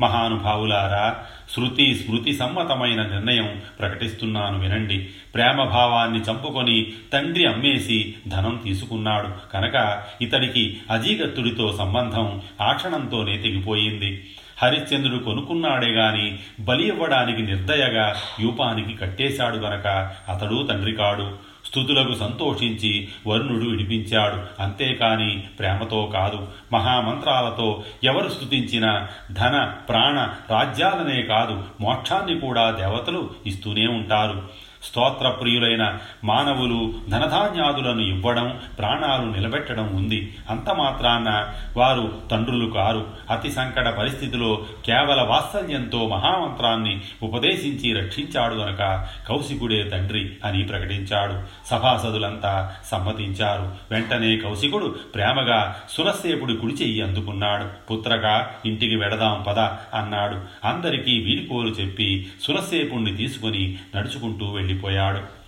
మహానుభావులారా 0.00 1.16
శృతి 1.56 1.94
స్మృతి 1.94 2.32
సమ్మతమైన 2.32 3.02
నిర్ణయం 3.02 3.62
ప్రకటిస్తున్నాను 3.80 4.58
వినండి. 4.58 5.08
ప్రేమభావాన్ని 5.34 6.20
చంపుకొని 6.20 6.92
తండ్రి 7.12 7.46
అమ్మేసి 7.46 8.14
ధనం 8.28 8.60
తీసుకున్నాడు. 8.64 9.28
కనుక 9.52 10.02
ఇతడికి 10.22 10.78
అజీగత్తుడితో 10.90 11.74
సంబంధం 11.78 12.42
ఆ 12.60 12.72
క్షణంతోనే 12.72 13.36
తెగిపోయింది. 13.36 14.30
హరిశ్చంద్రుడు 14.62 15.22
కొనుక్కున్నాడే 15.22 15.88
గాని 15.88 16.38
బలి 16.60 16.88
ఇవ్వడానికి 16.88 17.42
నిర్దయగా 17.42 18.16
యూపానికి 18.40 18.96
కట్టేశాడు 18.96 19.56
గనక 19.56 19.86
అతడు 20.28 20.66
తండ్రి 20.70 20.92
కాడు. 20.92 21.50
స్థుతులకు 21.66 22.14
సంతోషించి 22.14 23.08
వరుణుడు 23.26 23.70
విడిపించాడు. 23.70 24.62
అంతేకాని 24.62 25.44
ప్రేమతో 25.58 26.10
కాదు. 26.12 26.48
మహామంత్రాలతో 26.72 27.84
ఎవరు 28.04 28.28
స్థుతించినా 28.28 29.08
ధన 29.32 29.72
ప్రాణ 29.88 30.28
రాజ్యాలనే 30.50 31.22
కాదు. 31.22 31.64
మోక్షాన్ని 31.80 32.40
కూడా 32.40 32.70
దేవతలు 32.70 33.30
ఇస్తూనే 33.46 33.86
ఉంటారు. 33.86 34.69
స్తోత్ర 34.82 35.28
ప్రియులైన 35.28 35.98
మానవులు 36.24 36.94
ధనధాన్యాదులను 37.08 38.00
ఇవ్వడం 38.00 38.60
ప్రాణాలు 38.78 39.30
నిలబెట్టడం 39.30 39.96
ఉంది. 39.96 40.36
అంత 40.50 40.70
మాత్రాన 40.70 41.52
వారు 41.76 42.18
తండ్రులు 42.30 42.70
కారు. 42.70 43.06
అతి 43.30 43.52
సంకట 43.52 43.88
పరిస్థితిలో 43.88 44.64
కేవల 44.86 45.22
వాత్సల్యంతో 45.22 46.08
మహామంత్రాన్ని 46.08 47.00
ఉపదేశించి 47.22 48.00
రక్షించాడు 48.00 48.54
గనక 48.54 49.08
కౌశికుడే 49.28 49.82
తండ్రి 49.82 50.32
అని 50.44 50.62
ప్రకటించాడు. 50.64 51.66
సభాసదులంతా 51.66 52.74
సమ్మతించారు. 52.90 53.72
వెంటనే 53.90 54.36
కౌశికుడు 54.36 54.94
ప్రేమగా 55.14 55.80
సురసేపుడి 55.90 56.56
కుడి 56.56 56.74
చెయ్యి 56.74 57.02
అందుకున్నాడు. 57.02 57.92
పుత్రగా 57.92 58.50
ఇంటికి 58.66 58.96
వెడదాం 58.96 59.44
పద 59.48 59.58
అన్నాడు. 59.94 60.66
అందరికీ 60.66 61.20
వీడికోలు 61.20 61.68
చెప్పి 61.68 62.26
సురసేపుణ్ణి 62.42 63.16
తీసుకుని 63.16 63.78
నడుచుకుంటూ 63.96 64.46
వెళ్ళిపోయాడు 64.70 65.40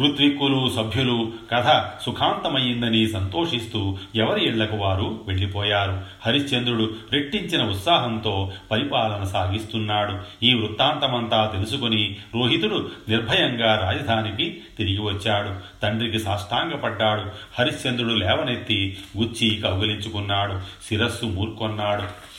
ఋత్విక్కులు 0.00 0.70
సభ్యులు 0.76 1.32
కథ 1.52 1.90
సుఖాంతమయ్యిందని 2.02 3.08
సంతోషిస్తూ 3.08 3.98
ఎవరి 4.14 4.44
ఇళ్ళకు 4.44 4.76
వారు 4.76 5.20
వెళ్ళిపోయారు. 5.26 6.02
హరిశ్చంద్రుడు 6.26 6.94
రెట్టించిన 7.12 7.62
ఉత్సాహంతో 7.62 8.52
పరిపాలన 8.70 9.24
సాగిస్తున్నాడు. 9.24 10.44
ఈ 10.44 10.54
వృత్తాంతమంతా 10.54 11.46
తెలుసుకుని 11.46 12.16
రోహితుడు 12.34 12.90
నిర్భయంగా 13.08 13.78
రాజధానికి 13.78 14.60
తిరిగి 14.78 15.00
వచ్చాడు. 15.00 15.80
తండ్రికి 15.82 16.18
సాష్టాంగపడ్డాడు. 16.18 17.30
హరిశ్చంద్రుడు 17.58 18.14
లేవనెత్తి 18.14 18.96
గుచ్చి 19.18 19.56
కౌగిలించుకున్నాడు. 19.56 20.60
శిరస్సు 20.88 21.24
మూర్కొన్నాడు. 21.24 22.31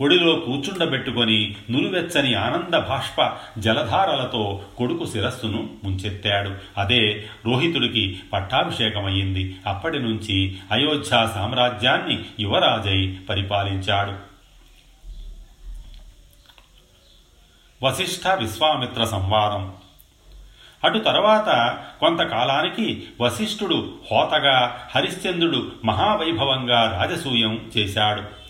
ఒడిలో 0.00 0.34
కూర్చుండబెట్టుకొని 0.34 1.56
నులువెచ్చని 1.70 2.34
ఆనంద 2.34 2.74
భాష్ప 2.74 3.32
జలధారలతో 3.58 4.60
కొడుకు 4.76 5.06
శిరస్సును 5.06 5.70
ముంచెత్తాడు. 5.84 6.54
అదే 6.78 7.24
రోహితుడికి 7.46 8.20
పట్టాభిషేకమయ్యింది. 8.32 9.56
అప్పటి 9.66 9.98
నుంచి 9.98 10.56
అయోధ్య 10.72 11.30
సామ్రాజ్యాన్ని 11.34 12.24
యువరాజై 12.40 13.18
పరిపాలించాడు. 13.28 14.34
వశిష్ఠ 17.82 18.28
విశ్వామిత్ర 18.28 19.04
సంవాదం. 19.04 19.72
అటు 20.84 20.98
తర్వాత 20.98 21.78
కొంతకాలానికి 22.00 23.02
వశిష్ఠుడు 23.20 23.92
హోతగా 24.12 24.88
హరిశ్చంద్రుడు 24.94 25.72
మహావైభవంగా 25.84 27.00
రాజసూయం 27.00 27.70
చేశాడు. 27.78 28.43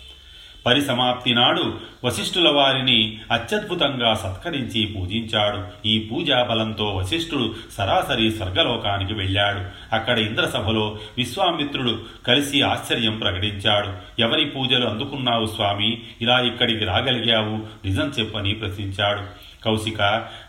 పరిసమాప్తి 0.65 1.33
నాడు 1.33 1.73
వశిష్ఠుల 2.03 2.49
వారిని 2.49 3.17
అత్యద్భుతంగా 3.31 4.13
సత్కరించి 4.13 4.85
పూజించాడు. 4.85 5.87
ఈ 5.87 5.99
పూజా 5.99 6.43
బలంతో 6.43 6.95
వశిష్ఠుడు 6.95 7.55
సరాసరి 7.77 8.31
స్వర్గలోకానికి 8.31 9.13
వెళ్ళాడు. 9.13 9.59
అక్కడ 9.95 10.19
ఇంద్రసభలో 10.19 10.97
విశ్వామిత్రుడు 11.17 11.99
కలిసి 12.27 12.61
ఆశ్చర్యం 12.61 13.19
ప్రకటించాడు. 13.19 14.21
ఎవరి 14.21 14.45
పూజలు 14.45 14.85
అందుకున్నావు 14.85 15.45
స్వామి? 15.45 16.01
ఇలా 16.21 16.39
ఇక్కడికి 16.39 16.85
రాగలిగావు? 16.85 17.87
నిజం 17.87 18.11
చెప్పని 18.19 18.53
ప్రశ్నించాడు. 18.53 19.54
కౌశిక 19.65 20.01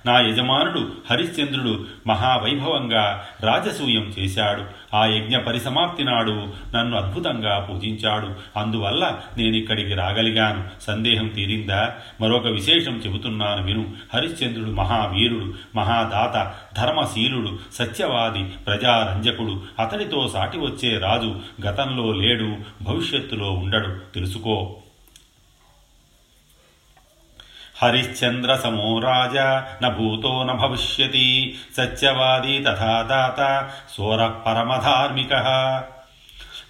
నా 0.07 0.21
యజమానుడు 0.21 0.93
హరిశ్చంద్రుడు 1.11 1.85
మహావైభవంగా 2.07 3.25
రాజసూయం 3.41 4.15
చేశాడు. 4.19 4.63
ఆ 4.97 5.07
యజ్ఞ 5.07 5.39
పరిసమాప్తి 5.39 6.05
నాడు 6.05 6.47
నన్ను 6.77 6.97
అద్భుతంగా 6.97 7.69
పూజించాడు. 7.71 8.59
అందువల్ల 8.59 9.19
నేనిక్కడికి 9.39 9.95
రాగలిగాను. 9.95 10.83
సందేహం 10.83 11.29
తీరిందా? 11.29 11.95
మరొక 12.21 12.47
విశేషం 12.47 13.03
చెబుతున్నాను 13.07 13.65
విను. 13.65 13.93
హరిశ్చంద్రుడు 14.15 14.71
మహావీరుడు 14.71 15.55
మహాదాత 15.77 16.53
ధర్మశీలుడు 16.81 17.59
సత్యవాది 17.75 18.45
ప్రజారంజకుడు. 18.45 19.63
అతడితో 19.79 20.29
సాటి 20.29 20.59
వచ్చే 20.59 20.99
రాజు 20.99 21.37
గతంలో 21.67 22.13
లేడు 22.13 22.57
భవిష్యత్తులో 22.83 23.51
ఉండడు. 23.51 24.15
తెలుసుకో. 24.15 24.77
హరిశ్చంద్ర 27.83 28.57
సమో 28.57 28.99
రాజా 28.99 29.67
న 29.85 29.89
భూతో 29.89 30.43
న 30.43 30.53
భవిష్యతి 30.53 31.59
సత్యవాది 31.77 32.59
తథా 32.59 33.07
దాత 33.11 33.69
సోర 33.97 34.27
పరమధార్మిక. 34.27 35.35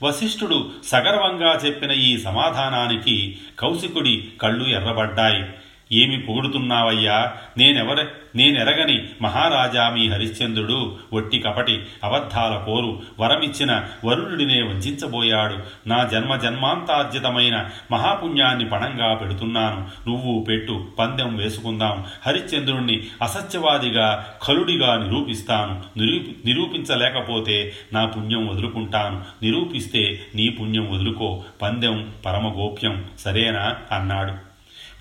వశిష్ఠుడు 0.03 0.71
సగర్వంగా 0.87 1.61
చెప్పిన 1.66 1.90
ఈ 1.90 2.19
సమాధానానికి 2.19 3.38
కౌశికుడి 3.59 4.29
కళ్ళు 4.42 4.64
ఎర్రబడ్డాయి. 4.69 5.45
ఏమి 5.92 6.18
పొగుడుతున్నావయ్యా? 6.18 7.33
నేనెవర 7.59 8.07
నేనెరగని 8.37 9.09
మహారాజా 9.22 9.90
మీ 9.90 10.09
హరిశ్చంద్రుడు. 10.09 10.96
ఒట్టి 11.12 11.38
కపటి 11.38 11.83
అబద్ధాల 12.05 12.62
కోరు 12.66 13.03
వరమిచ్చిన 13.20 13.85
వరుణుడినే 14.05 14.62
వంచబోయాడు 14.62 15.88
నా 15.88 16.05
జన్మ 16.05 16.37
జన్మాంతార్జితమైన 16.37 17.68
మహాపుణ్యాన్ని 17.92 18.64
పణంగా 18.64 19.14
పెడుతున్నాను. 19.14 20.11
నువ్వు 20.11 20.44
పెట్టు 20.49 20.87
పందెం 20.99 21.37
వేసుకుందాం. 21.37 22.05
హరిశ్చంద్రుణ్ణి 22.27 23.03
అసత్యవాదిగా 23.22 24.27
ఖలుడిగా 24.46 24.96
నిరూపిస్తాను. 24.96 25.99
నిరూపి 25.99 26.37
నిరూపించలేకపోతే 26.44 27.72
నా 27.92 28.07
పుణ్యం 28.07 28.49
వదులుకుంటాను. 28.49 29.22
నిరూపిస్తే 29.42 30.20
నీ 30.35 30.49
పుణ్యం 30.49 30.90
వదులుకో. 30.94 31.44
పందెం 31.62 32.11
పరమగోప్యం. 32.27 33.05
సరేనా? 33.18 33.77
అన్నాడు. 33.92 34.45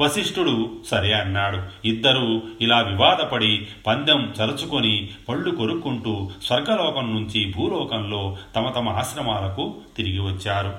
వశిష్ఠుడు 0.02 0.76
సరే 0.88 1.14
అన్నాడు. 1.14 1.88
ఇద్దరూ 1.88 2.42
ఇలా 2.62 2.82
వివాదపడి 2.82 3.68
పందెం 3.88 4.34
చరుచుకొని 4.42 5.10
పళ్ళు 5.30 5.52
కొరుక్కుంటూ 5.52 6.30
స్వర్గలోకం 6.44 7.16
నుంచి 7.16 7.54
భూలోకంలో 7.58 8.38
తమ 8.56 8.70
తమ 8.70 8.90
ఆశ్రమాలకు 8.90 9.76
తిరిగి 9.98 10.20
వచ్చారు. 10.20 10.78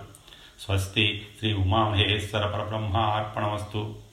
స్వస్తి 0.60 1.26
శ్రీ 1.38 1.52
ఉమామహేశ్వర 1.52 2.46
పరబ్రహ్మ 2.46 2.96
అర్పణమస్తు 2.96 4.05